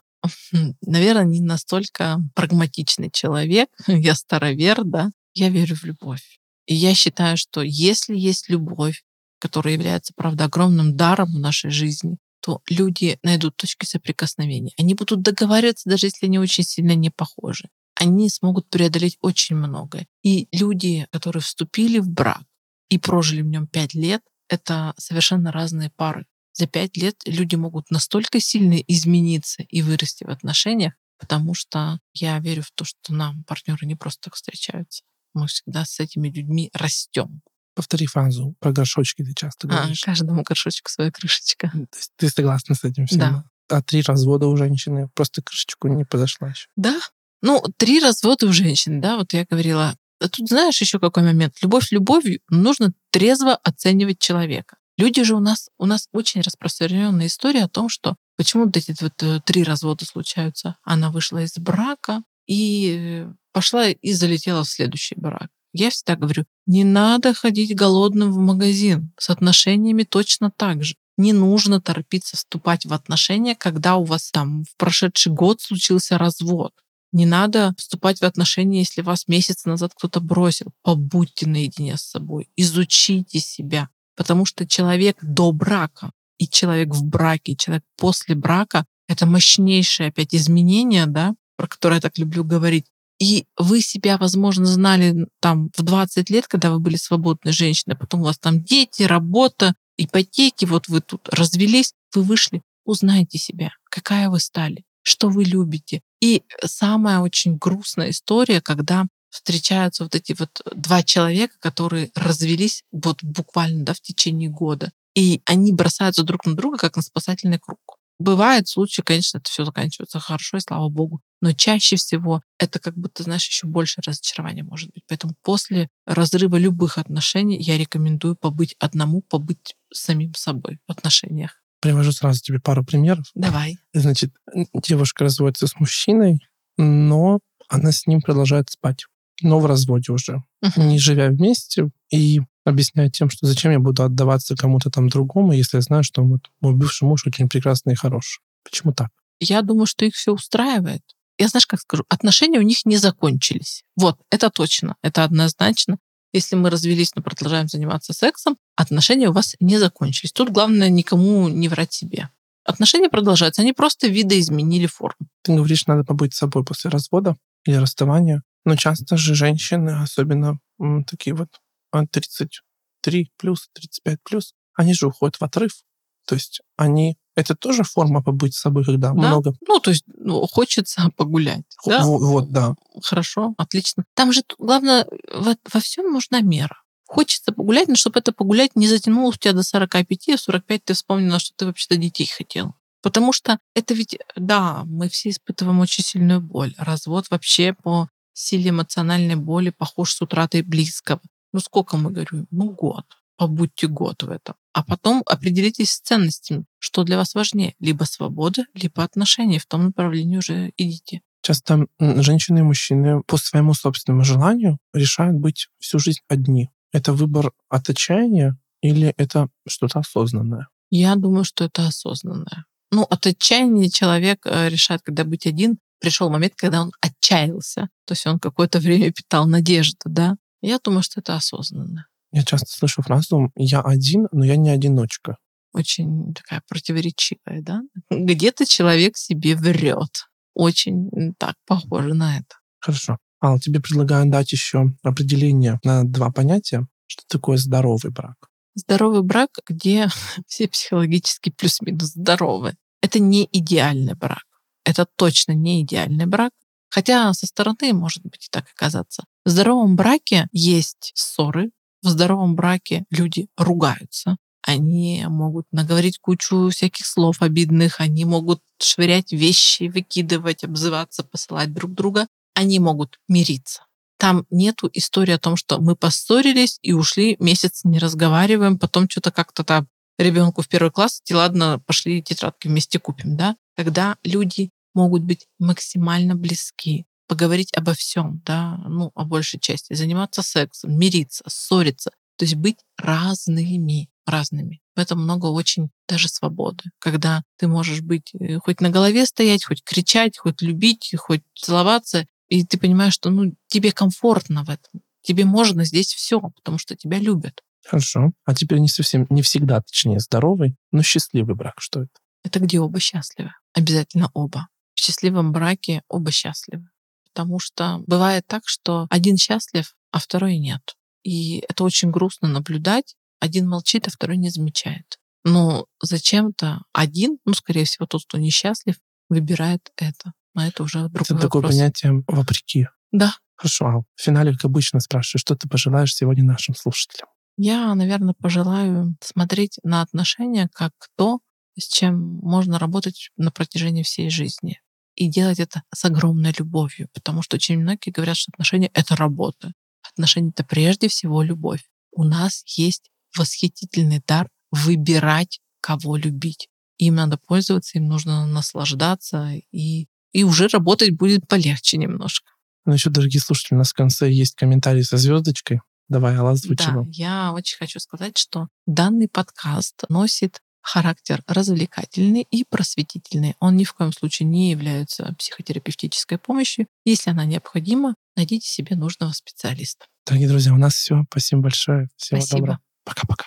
наверное, 0.81 1.25
не 1.25 1.41
настолько 1.41 2.19
прагматичный 2.35 3.09
человек, 3.11 3.69
я 3.87 4.15
старовер, 4.15 4.83
да, 4.83 5.11
я 5.33 5.49
верю 5.49 5.75
в 5.75 5.83
любовь. 5.83 6.39
И 6.65 6.75
я 6.75 6.93
считаю, 6.93 7.37
что 7.37 7.61
если 7.61 8.15
есть 8.15 8.49
любовь, 8.49 9.03
которая 9.39 9.73
является, 9.73 10.13
правда, 10.15 10.45
огромным 10.45 10.95
даром 10.95 11.33
в 11.33 11.39
нашей 11.39 11.69
жизни, 11.69 12.17
то 12.41 12.61
люди 12.69 13.19
найдут 13.23 13.55
точки 13.55 13.85
соприкосновения. 13.85 14.73
Они 14.77 14.93
будут 14.93 15.21
договариваться, 15.21 15.89
даже 15.89 16.07
если 16.07 16.25
они 16.25 16.39
очень 16.39 16.63
сильно 16.63 16.93
не 16.93 17.09
похожи. 17.09 17.69
Они 17.95 18.29
смогут 18.29 18.69
преодолеть 18.69 19.17
очень 19.21 19.55
многое. 19.55 20.07
И 20.23 20.47
люди, 20.51 21.07
которые 21.11 21.41
вступили 21.41 21.99
в 21.99 22.09
брак 22.09 22.43
и 22.89 22.97
прожили 22.97 23.41
в 23.41 23.47
нем 23.47 23.67
пять 23.67 23.93
лет, 23.93 24.21
это 24.49 24.93
совершенно 24.97 25.51
разные 25.51 25.89
пары. 25.89 26.25
За 26.53 26.67
пять 26.67 26.97
лет 26.97 27.15
люди 27.25 27.55
могут 27.55 27.89
настолько 27.89 28.39
сильно 28.39 28.75
измениться 28.75 29.63
и 29.63 29.81
вырасти 29.81 30.23
в 30.23 30.29
отношениях, 30.29 30.93
потому 31.17 31.53
что 31.53 31.99
я 32.13 32.37
верю 32.39 32.61
в 32.61 32.71
то, 32.71 32.83
что 32.83 33.13
нам 33.13 33.43
партнеры 33.45 33.87
не 33.87 33.95
просто 33.95 34.25
так 34.25 34.35
встречаются. 34.35 35.03
Мы 35.33 35.47
всегда 35.47 35.85
с 35.85 35.99
этими 35.99 36.29
людьми 36.29 36.69
растем. 36.73 37.41
Повтори 37.75 38.05
фразу 38.05 38.55
про 38.59 38.71
горшочки 38.71 39.23
ты 39.23 39.33
часто 39.33 39.67
А, 39.67 39.71
говоришь. 39.77 40.01
каждому 40.03 40.43
горшочку 40.43 40.91
своя 40.91 41.11
крышечка. 41.11 41.69
То 41.71 41.97
есть 41.97 42.11
ты 42.17 42.29
согласна 42.29 42.75
с 42.75 42.83
этим 42.83 43.07
всем? 43.07 43.19
Да. 43.19 43.45
А 43.69 43.81
три 43.81 44.01
развода 44.03 44.47
у 44.47 44.55
женщины 44.57 45.09
просто 45.15 45.41
крышечку 45.41 45.87
не 45.87 46.05
подошла 46.05 46.49
еще. 46.49 46.67
Да. 46.75 46.99
Ну, 47.41 47.63
три 47.77 47.99
развода 47.99 48.45
у 48.45 48.53
женщин, 48.53 49.01
да, 49.01 49.17
вот 49.17 49.33
я 49.33 49.45
говорила. 49.49 49.95
А 50.19 50.29
тут 50.29 50.47
знаешь 50.47 50.79
еще 50.79 50.99
какой 50.99 51.23
момент? 51.23 51.55
Любовь 51.61 51.91
любовью, 51.91 52.39
но 52.49 52.59
нужно 52.59 52.93
трезво 53.11 53.55
оценивать 53.55 54.19
человека. 54.19 54.77
Люди 54.97 55.23
же 55.23 55.35
у 55.35 55.39
нас, 55.39 55.69
у 55.79 55.85
нас 55.85 56.07
очень 56.13 56.41
распространенная 56.41 57.25
история 57.27 57.63
о 57.63 57.69
том, 57.69 57.89
что 57.89 58.15
почему 58.37 58.65
вот 58.65 58.77
эти 58.77 58.95
вот 59.01 59.21
э, 59.23 59.41
три 59.43 59.63
развода 59.63 60.05
случаются. 60.05 60.77
Она 60.83 61.09
вышла 61.09 61.39
из 61.43 61.53
брака 61.57 62.21
и 62.47 63.25
пошла 63.51 63.89
и 63.89 64.13
залетела 64.13 64.63
в 64.63 64.69
следующий 64.69 65.15
брак. 65.15 65.49
Я 65.73 65.89
всегда 65.89 66.15
говорю, 66.15 66.45
не 66.67 66.83
надо 66.83 67.33
ходить 67.33 67.75
голодным 67.75 68.31
в 68.31 68.37
магазин. 68.37 69.11
С 69.17 69.29
отношениями 69.29 70.03
точно 70.03 70.51
так 70.51 70.83
же. 70.83 70.95
Не 71.17 71.33
нужно 71.33 71.81
торопиться 71.81 72.37
вступать 72.37 72.85
в 72.85 72.93
отношения, 72.93 73.55
когда 73.55 73.95
у 73.95 74.03
вас 74.03 74.31
там 74.31 74.63
в 74.63 74.75
прошедший 74.77 75.31
год 75.31 75.61
случился 75.61 76.17
развод. 76.17 76.71
Не 77.11 77.25
надо 77.25 77.73
вступать 77.77 78.19
в 78.19 78.23
отношения, 78.23 78.79
если 78.79 79.01
вас 79.01 79.27
месяц 79.27 79.65
назад 79.65 79.93
кто-то 79.95 80.19
бросил. 80.19 80.71
Побудьте 80.81 81.47
наедине 81.47 81.97
с 81.97 82.01
собой. 82.01 82.49
Изучите 82.55 83.39
себя. 83.39 83.89
Потому 84.15 84.45
что 84.45 84.67
человек 84.67 85.17
до 85.21 85.51
брака 85.51 86.11
и 86.37 86.47
человек 86.47 86.89
в 86.89 87.03
браке, 87.03 87.53
и 87.53 87.57
человек 87.57 87.83
после 87.97 88.35
брака— 88.35 88.85
это 89.07 89.25
мощнейшее 89.25 90.09
опять 90.09 90.33
изменение, 90.33 91.05
да, 91.05 91.35
про 91.63 91.69
которое 91.69 91.95
я 91.95 92.01
так 92.01 92.17
люблю 92.17 92.43
говорить. 92.43 92.87
И 93.19 93.45
вы 93.57 93.79
себя, 93.79 94.17
возможно, 94.17 94.65
знали 94.65 95.27
там 95.39 95.69
в 95.77 95.81
20 95.81 96.29
лет, 96.29 96.45
когда 96.45 96.71
вы 96.71 96.79
были 96.79 96.97
свободной 96.97 97.53
женщиной, 97.53 97.95
потом 97.95 98.19
у 98.19 98.25
вас 98.25 98.37
там 98.37 98.61
дети, 98.61 99.03
работа, 99.03 99.73
ипотеки, 99.95 100.65
вот 100.65 100.89
вы 100.89 100.99
тут 100.99 101.29
развелись, 101.29 101.93
вы 102.13 102.23
вышли, 102.23 102.63
узнайте 102.83 103.37
себя, 103.37 103.71
какая 103.89 104.29
вы 104.29 104.41
стали, 104.41 104.83
что 105.03 105.29
вы 105.29 105.45
любите. 105.45 106.01
И 106.19 106.43
самая 106.65 107.19
очень 107.19 107.55
грустная 107.55 108.09
история, 108.09 108.59
когда 108.59 109.05
встречаются 109.29 110.03
вот 110.03 110.15
эти 110.15 110.35
вот 110.37 110.61
два 110.75 111.01
человека, 111.01 111.55
которые 111.61 112.11
развелись 112.13 112.83
вот 112.91 113.23
буквально 113.23 113.85
да, 113.85 113.93
в 113.93 114.01
течение 114.01 114.49
года. 114.49 114.91
И 115.15 115.41
они 115.45 115.71
бросаются 115.71 116.23
друг 116.23 116.45
на 116.45 116.57
друга, 116.57 116.77
как 116.77 116.97
на 116.97 117.01
спасательный 117.01 117.59
круг. 117.59 117.99
Бывают 118.19 118.67
случаи, 118.67 119.01
конечно, 119.01 119.39
это 119.39 119.49
все 119.49 119.65
заканчивается 119.65 120.19
хорошо, 120.19 120.57
и 120.57 120.61
слава 120.61 120.89
богу. 120.89 121.21
Но 121.41 121.51
чаще 121.51 121.97
всего 121.97 122.41
это 122.57 122.79
как 122.79 122.95
будто, 122.95 123.23
знаешь, 123.23 123.47
еще 123.47 123.67
больше 123.67 124.01
разочарования 124.05 124.63
может 124.63 124.91
быть. 124.93 125.03
Поэтому 125.07 125.33
после 125.41 125.89
разрыва 126.05 126.57
любых 126.57 126.97
отношений 126.97 127.61
я 127.61 127.77
рекомендую 127.77 128.35
побыть 128.35 128.75
одному, 128.79 129.21
побыть 129.21 129.75
самим 129.93 130.33
собой 130.35 130.79
в 130.87 130.91
отношениях. 130.91 131.61
Привожу 131.81 132.13
сразу 132.13 132.41
тебе 132.41 132.59
пару 132.59 132.85
примеров. 132.85 133.25
Давай. 133.35 133.75
Значит, 133.93 134.33
девушка 134.73 135.25
разводится 135.25 135.67
с 135.67 135.75
мужчиной, 135.77 136.39
но 136.77 137.39
она 137.67 137.91
с 137.91 138.07
ним 138.07 138.21
продолжает 138.21 138.69
спать. 138.69 139.05
Но 139.41 139.59
в 139.59 139.65
разводе 139.65 140.13
уже. 140.13 140.43
Не 140.77 140.97
живя 140.97 141.27
вместе 141.27 141.89
и 142.09 142.39
объясняет 142.65 143.13
тем, 143.13 143.29
что 143.29 143.45
зачем 143.47 143.71
я 143.71 143.79
буду 143.79 144.03
отдаваться 144.03 144.55
кому-то 144.55 144.89
там 144.89 145.09
другому, 145.09 145.53
если 145.53 145.77
я 145.77 145.81
знаю, 145.81 146.03
что 146.03 146.23
вот 146.23 146.41
мой 146.61 146.73
бывший 146.73 147.05
муж 147.05 147.25
очень 147.27 147.49
прекрасный 147.49 147.93
и 147.93 147.97
хороший. 147.97 148.41
Почему 148.63 148.93
так? 148.93 149.09
Я 149.39 149.61
думаю, 149.61 149.85
что 149.85 150.05
их 150.05 150.15
все 150.15 150.31
устраивает. 150.31 151.01
Я 151.37 151.47
знаешь, 151.47 151.67
как 151.67 151.79
скажу, 151.81 152.05
отношения 152.09 152.59
у 152.59 152.63
них 152.63 152.85
не 152.85 152.97
закончились. 152.97 153.83
Вот, 153.95 154.17
это 154.29 154.49
точно, 154.49 154.95
это 155.01 155.23
однозначно. 155.23 155.97
Если 156.31 156.55
мы 156.55 156.69
развелись, 156.69 157.11
но 157.15 157.21
продолжаем 157.21 157.67
заниматься 157.67 158.13
сексом, 158.13 158.57
отношения 158.75 159.29
у 159.29 159.33
вас 159.33 159.55
не 159.59 159.77
закончились. 159.77 160.31
Тут 160.31 160.49
главное 160.49 160.89
никому 160.89 161.47
не 161.47 161.67
врать 161.67 161.93
себе. 161.93 162.29
Отношения 162.65 163.09
продолжаются, 163.09 163.61
они 163.61 163.73
просто 163.73 164.07
видоизменили 164.07 164.87
форму. 164.87 165.27
Ты 165.43 165.53
говоришь, 165.53 165.85
надо 165.85 166.03
побыть 166.03 166.33
собой 166.33 166.63
после 166.63 166.89
развода 166.89 167.35
или 167.65 167.75
расставания. 167.75 168.41
Но 168.65 168.75
часто 168.75 169.17
же 169.17 169.35
женщины, 169.35 170.01
особенно 170.01 170.59
такие 171.05 171.35
вот 171.35 171.49
33 171.93 173.31
плюс, 173.37 173.69
35 173.73 174.17
плюс, 174.23 174.53
они 174.75 174.93
же 174.93 175.07
уходят 175.07 175.35
в 175.37 175.43
отрыв. 175.43 175.83
То 176.25 176.35
есть 176.35 176.61
они... 176.77 177.17
Это 177.35 177.55
тоже 177.55 177.83
форма 177.83 178.21
побыть 178.23 178.53
с 178.53 178.59
собой, 178.59 178.85
когда 178.85 179.09
Да? 179.09 179.13
много... 179.15 179.53
Ну, 179.67 179.79
то 179.79 179.89
есть 179.89 180.03
ну, 180.07 180.45
хочется 180.47 181.09
погулять. 181.17 181.63
Хо- 181.77 181.89
да? 181.89 182.05
во- 182.05 182.19
Вот, 182.19 182.51
да. 182.51 182.75
Хорошо, 183.01 183.53
отлично. 183.57 184.05
Там 184.13 184.31
же 184.31 184.43
главное, 184.57 185.07
во, 185.33 185.55
во 185.71 185.79
всем 185.79 186.11
нужна 186.11 186.41
мера. 186.41 186.77
Хочется 187.05 187.51
погулять, 187.51 187.87
но 187.89 187.95
чтобы 187.95 188.19
это 188.19 188.31
погулять 188.31 188.75
не 188.75 188.87
затянулось 188.87 189.35
у 189.35 189.39
тебя 189.39 189.53
до 189.53 189.63
45, 189.63 190.29
а 190.29 190.37
в 190.37 190.41
45 190.41 190.83
ты 190.85 190.93
вспомнила, 190.93 191.39
что 191.39 191.53
ты 191.55 191.65
вообще-то 191.65 191.97
детей 191.97 192.25
хотел. 192.27 192.75
Потому 193.01 193.33
что 193.33 193.59
это 193.75 193.93
ведь, 193.93 194.17
да, 194.35 194.83
мы 194.85 195.09
все 195.09 195.29
испытываем 195.29 195.79
очень 195.79 196.03
сильную 196.03 196.39
боль. 196.39 196.73
Развод 196.77 197.25
вообще 197.29 197.73
по 197.73 198.07
силе 198.33 198.69
эмоциональной 198.69 199.35
боли 199.35 199.69
похож 199.71 200.13
с 200.13 200.21
утратой 200.21 200.61
близкого. 200.61 201.19
Ну 201.53 201.59
сколько 201.59 201.97
мы 201.97 202.11
говорим? 202.11 202.47
Ну 202.51 202.71
год. 202.71 203.05
Побудьте 203.37 203.87
год 203.87 204.23
в 204.23 204.29
этом. 204.29 204.55
А 204.73 204.83
потом 204.83 205.23
определитесь 205.25 205.91
с 205.91 205.99
ценностями, 205.99 206.65
что 206.79 207.03
для 207.03 207.17
вас 207.17 207.35
важнее. 207.35 207.75
Либо 207.79 208.03
свобода, 208.03 208.65
либо 208.73 209.03
отношения. 209.03 209.59
В 209.59 209.65
том 209.65 209.85
направлении 209.85 210.37
уже 210.37 210.71
идите. 210.77 211.21
Часто 211.41 211.87
женщины 211.99 212.59
и 212.59 212.63
мужчины 212.63 213.21
по 213.23 213.37
своему 213.37 213.73
собственному 213.73 214.23
желанию 214.23 214.77
решают 214.93 215.37
быть 215.37 215.67
всю 215.79 215.99
жизнь 215.99 216.21
одни. 216.27 216.69
Это 216.91 217.13
выбор 217.13 217.51
от 217.69 217.89
отчаяния 217.89 218.57
или 218.81 219.13
это 219.17 219.49
что-то 219.67 219.99
осознанное? 219.99 220.67
Я 220.89 221.15
думаю, 221.15 221.43
что 221.43 221.65
это 221.65 221.87
осознанное. 221.87 222.65
Ну, 222.91 223.03
от 223.03 223.25
отчаяния 223.25 223.89
человек 223.89 224.45
э, 224.45 224.69
решает, 224.69 225.01
когда 225.01 225.23
быть 225.23 225.47
один. 225.47 225.79
Пришел 225.99 226.29
момент, 226.29 226.53
когда 226.55 226.81
он 226.81 226.91
отчаялся. 227.01 227.89
То 228.05 228.11
есть 228.11 228.27
он 228.27 228.39
какое-то 228.39 228.79
время 228.79 229.11
питал 229.11 229.47
надежду, 229.47 229.97
да. 230.05 230.35
Я 230.63 230.79
думаю, 230.79 231.03
что 231.03 231.19
это 231.19 231.35
осознанно. 231.35 232.07
Я 232.31 232.43
часто 232.43 232.71
слышу 232.71 233.01
фразу 233.01 233.51
«я 233.55 233.81
один, 233.81 234.29
но 234.31 234.45
я 234.45 234.55
не 234.55 234.69
одиночка». 234.69 235.37
Очень 235.73 236.33
такая 236.33 236.61
противоречивая, 236.69 237.61
да? 237.61 237.81
Где-то 238.09 238.65
человек 238.65 239.17
себе 239.17 239.55
врет. 239.55 240.29
Очень 240.53 241.33
так 241.37 241.55
похоже 241.65 242.13
на 242.13 242.37
это. 242.37 242.55
Хорошо. 242.79 243.17
Ал, 243.43 243.59
тебе 243.59 243.81
предлагаю 243.81 244.31
дать 244.31 244.53
еще 244.53 244.93
определение 245.03 245.79
на 245.83 246.05
два 246.05 246.31
понятия. 246.31 246.87
Что 247.07 247.23
такое 247.27 247.57
здоровый 247.57 248.11
брак? 248.11 248.37
Здоровый 248.75 249.23
брак, 249.23 249.49
где 249.67 250.07
все 250.47 250.69
психологически 250.69 251.49
плюс-минус 251.49 252.13
здоровы. 252.13 252.75
Это 253.01 253.19
не 253.19 253.49
идеальный 253.51 254.15
брак. 254.15 254.45
Это 254.85 255.05
точно 255.17 255.51
не 255.51 255.81
идеальный 255.81 256.25
брак. 256.25 256.51
Хотя 256.93 257.33
со 257.33 257.47
стороны 257.47 257.91
может 257.91 258.23
быть 258.23 258.45
и 258.45 258.49
так 258.51 258.65
оказаться. 258.69 259.23
В 259.45 259.49
здоровом 259.49 259.95
браке 259.95 260.47
есть 260.51 261.11
ссоры. 261.15 261.71
В 262.03 262.09
здоровом 262.09 262.55
браке 262.55 263.05
люди 263.09 263.47
ругаются. 263.57 264.37
Они 264.61 265.25
могут 265.27 265.65
наговорить 265.71 266.19
кучу 266.19 266.69
всяких 266.69 267.07
слов 267.07 267.41
обидных, 267.41 267.99
они 267.99 268.25
могут 268.25 268.61
швырять 268.79 269.31
вещи, 269.31 269.89
выкидывать, 269.91 270.63
обзываться, 270.63 271.23
посылать 271.23 271.73
друг 271.73 271.93
друга. 271.93 272.27
Они 272.53 272.77
могут 272.77 273.19
мириться. 273.27 273.87
Там 274.19 274.45
нету 274.51 274.87
истории 274.93 275.33
о 275.33 275.39
том, 275.39 275.55
что 275.55 275.79
мы 275.79 275.95
поссорились 275.95 276.77
и 276.83 276.93
ушли, 276.93 277.37
месяц 277.39 277.81
не 277.83 277.97
разговариваем, 277.97 278.77
потом 278.77 279.09
что-то 279.09 279.31
как-то 279.31 279.63
там 279.63 279.87
ребенку 280.19 280.61
в 280.61 280.67
первый 280.67 280.91
класс, 280.91 281.23
и 281.25 281.33
ладно, 281.33 281.81
пошли 281.87 282.21
тетрадки 282.21 282.67
вместе 282.67 282.99
купим, 282.99 283.35
да? 283.35 283.55
Когда 283.75 284.17
люди 284.23 284.69
могут 284.93 285.23
быть 285.23 285.47
максимально 285.59 286.35
близки, 286.35 287.05
поговорить 287.27 287.71
обо 287.75 287.93
всем, 287.93 288.41
да, 288.45 288.77
ну, 288.87 289.11
о 289.15 289.25
большей 289.25 289.59
части, 289.59 289.93
заниматься 289.93 290.41
сексом, 290.41 290.97
мириться, 290.97 291.43
ссориться, 291.47 292.11
то 292.37 292.45
есть 292.45 292.55
быть 292.55 292.77
разными, 292.97 294.09
разными. 294.25 294.81
В 294.95 294.99
этом 294.99 295.23
много 295.23 295.47
очень 295.47 295.89
даже 296.07 296.27
свободы, 296.27 296.83
когда 296.99 297.43
ты 297.57 297.67
можешь 297.67 298.01
быть 298.01 298.33
э, 298.35 298.59
хоть 298.59 298.81
на 298.81 298.89
голове 298.89 299.25
стоять, 299.25 299.63
хоть 299.63 299.83
кричать, 299.83 300.37
хоть 300.37 300.61
любить, 300.61 301.13
хоть 301.17 301.41
целоваться, 301.55 302.25
и 302.49 302.65
ты 302.65 302.77
понимаешь, 302.77 303.13
что 303.13 303.29
ну, 303.29 303.53
тебе 303.67 303.91
комфортно 303.91 304.63
в 304.63 304.69
этом. 304.69 305.01
Тебе 305.23 305.45
можно 305.45 305.85
здесь 305.85 306.13
все, 306.13 306.39
потому 306.39 306.77
что 306.77 306.95
тебя 306.95 307.17
любят. 307.17 307.61
Хорошо. 307.85 308.31
А 308.45 308.53
теперь 308.53 308.79
не 308.79 308.87
совсем, 308.87 309.25
не 309.29 309.41
всегда, 309.41 309.81
точнее, 309.81 310.19
здоровый, 310.19 310.75
но 310.91 311.01
счастливый 311.01 311.55
брак. 311.55 311.75
Что 311.79 312.03
это? 312.03 312.11
Это 312.43 312.59
где 312.59 312.79
оба 312.79 312.99
счастливы. 312.99 313.51
Обязательно 313.73 314.29
оба. 314.33 314.67
В 315.03 315.05
счастливом 315.05 315.51
браке 315.51 316.01
оба 316.07 316.31
счастливы. 316.31 316.87
Потому 317.25 317.59
что 317.59 318.01
бывает 318.07 318.47
так, 318.47 318.61
что 318.65 319.05
один 319.09 319.35
счастлив, 319.35 319.93
а 320.11 320.19
второй 320.19 320.57
нет. 320.57 320.95
И 321.23 321.57
это 321.67 321.83
очень 321.83 322.09
грустно 322.09 322.47
наблюдать. 322.47 323.17
Один 323.41 323.67
молчит, 323.67 324.07
а 324.07 324.11
второй 324.11 324.37
не 324.37 324.49
замечает. 324.49 325.19
Но 325.43 325.87
зачем-то 326.01 326.83
один, 326.93 327.37
ну, 327.43 327.53
скорее 327.53 327.83
всего, 327.83 328.05
тот, 328.05 328.23
кто 328.23 328.37
несчастлив, 328.37 328.95
выбирает 329.27 329.91
это. 329.97 330.31
А 330.55 330.67
это 330.67 330.83
уже 330.83 330.99
другой 331.09 331.21
Это 331.23 331.35
такое 331.35 331.61
вопрос. 331.61 331.75
понятие 331.75 332.23
вопреки. 332.25 332.87
Да. 333.11 333.35
Хорошо, 333.55 333.85
Ал. 333.87 334.05
В 334.15 334.21
финале, 334.21 334.53
как 334.53 334.63
обычно, 334.63 335.01
спрашиваю, 335.01 335.41
что 335.41 335.57
ты 335.57 335.67
пожелаешь 335.67 336.15
сегодня 336.15 336.45
нашим 336.45 336.75
слушателям? 336.75 337.27
Я, 337.57 337.93
наверное, 337.93 338.35
пожелаю 338.39 339.17
смотреть 339.19 339.79
на 339.83 340.01
отношения 340.01 340.69
как 340.73 340.93
то, 341.17 341.39
с 341.77 341.89
чем 341.89 342.37
можно 342.37 342.79
работать 342.79 343.31
на 343.35 343.51
протяжении 343.51 344.03
всей 344.03 344.29
жизни. 344.29 344.79
И 345.15 345.27
делать 345.27 345.59
это 345.59 345.83
с 345.93 346.05
огромной 346.05 346.53
любовью, 346.57 347.07
потому 347.13 347.41
что 347.41 347.55
очень 347.55 347.79
многие 347.79 348.09
говорят, 348.09 348.37
что 348.37 348.51
отношения— 348.53 348.89
это 348.93 349.15
работа. 349.15 349.73
Отношения— 350.01 350.49
это 350.55 350.63
прежде 350.63 351.07
всего 351.07 351.43
любовь. 351.43 351.83
У 352.11 352.23
нас 352.23 352.63
есть 352.65 353.09
восхитительный 353.35 354.21
дар 354.25 354.49
выбирать, 354.71 355.59
кого 355.81 356.15
любить. 356.15 356.69
Им 356.97 357.15
надо 357.15 357.37
пользоваться, 357.37 357.97
им 357.97 358.07
нужно 358.07 358.45
наслаждаться, 358.47 359.51
и, 359.71 360.07
и 360.31 360.43
уже 360.43 360.67
работать 360.67 361.11
будет 361.11 361.47
полегче 361.47 361.97
немножко. 361.97 362.51
Ну, 362.85 362.93
еще, 362.93 363.09
дорогие 363.09 363.39
слушатели, 363.39 363.75
у 363.75 363.77
нас 363.77 363.91
в 363.91 363.95
конце 363.95 364.31
есть 364.31 364.55
комментарий 364.55 365.03
со 365.03 365.17
звездочкой. 365.17 365.81
Давай, 366.09 366.35
Алла, 366.35 366.51
озвучи 366.51 366.85
Да, 366.85 367.03
я 367.07 367.53
очень 367.53 367.77
хочу 367.77 367.99
сказать, 367.99 368.37
что 368.37 368.67
данный 368.85 369.27
подкаст 369.27 370.03
носит 370.09 370.61
характер 370.83 371.41
развлекательный 371.47 372.45
и 372.51 372.63
просветительный. 372.63 373.55
Он 373.59 373.75
ни 373.75 373.85
в 373.85 373.93
коем 373.93 374.11
случае 374.11 374.47
не 374.47 374.69
является 374.69 375.33
психотерапевтической 375.39 376.37
помощью. 376.37 376.87
Если 377.05 377.31
она 377.31 377.45
необходима, 377.45 378.15
найдите 378.35 378.67
себе 378.67 378.95
нужного 378.95 379.31
специалиста. 379.31 380.05
Дорогие 380.27 380.49
друзья, 380.49 380.73
у 380.73 380.77
нас 380.77 380.93
все. 380.93 381.23
Спасибо 381.31 381.63
большое. 381.63 382.09
Всего 382.17 382.39
Спасибо. 382.41 382.59
доброго. 382.59 382.79
Пока-пока. 383.05 383.45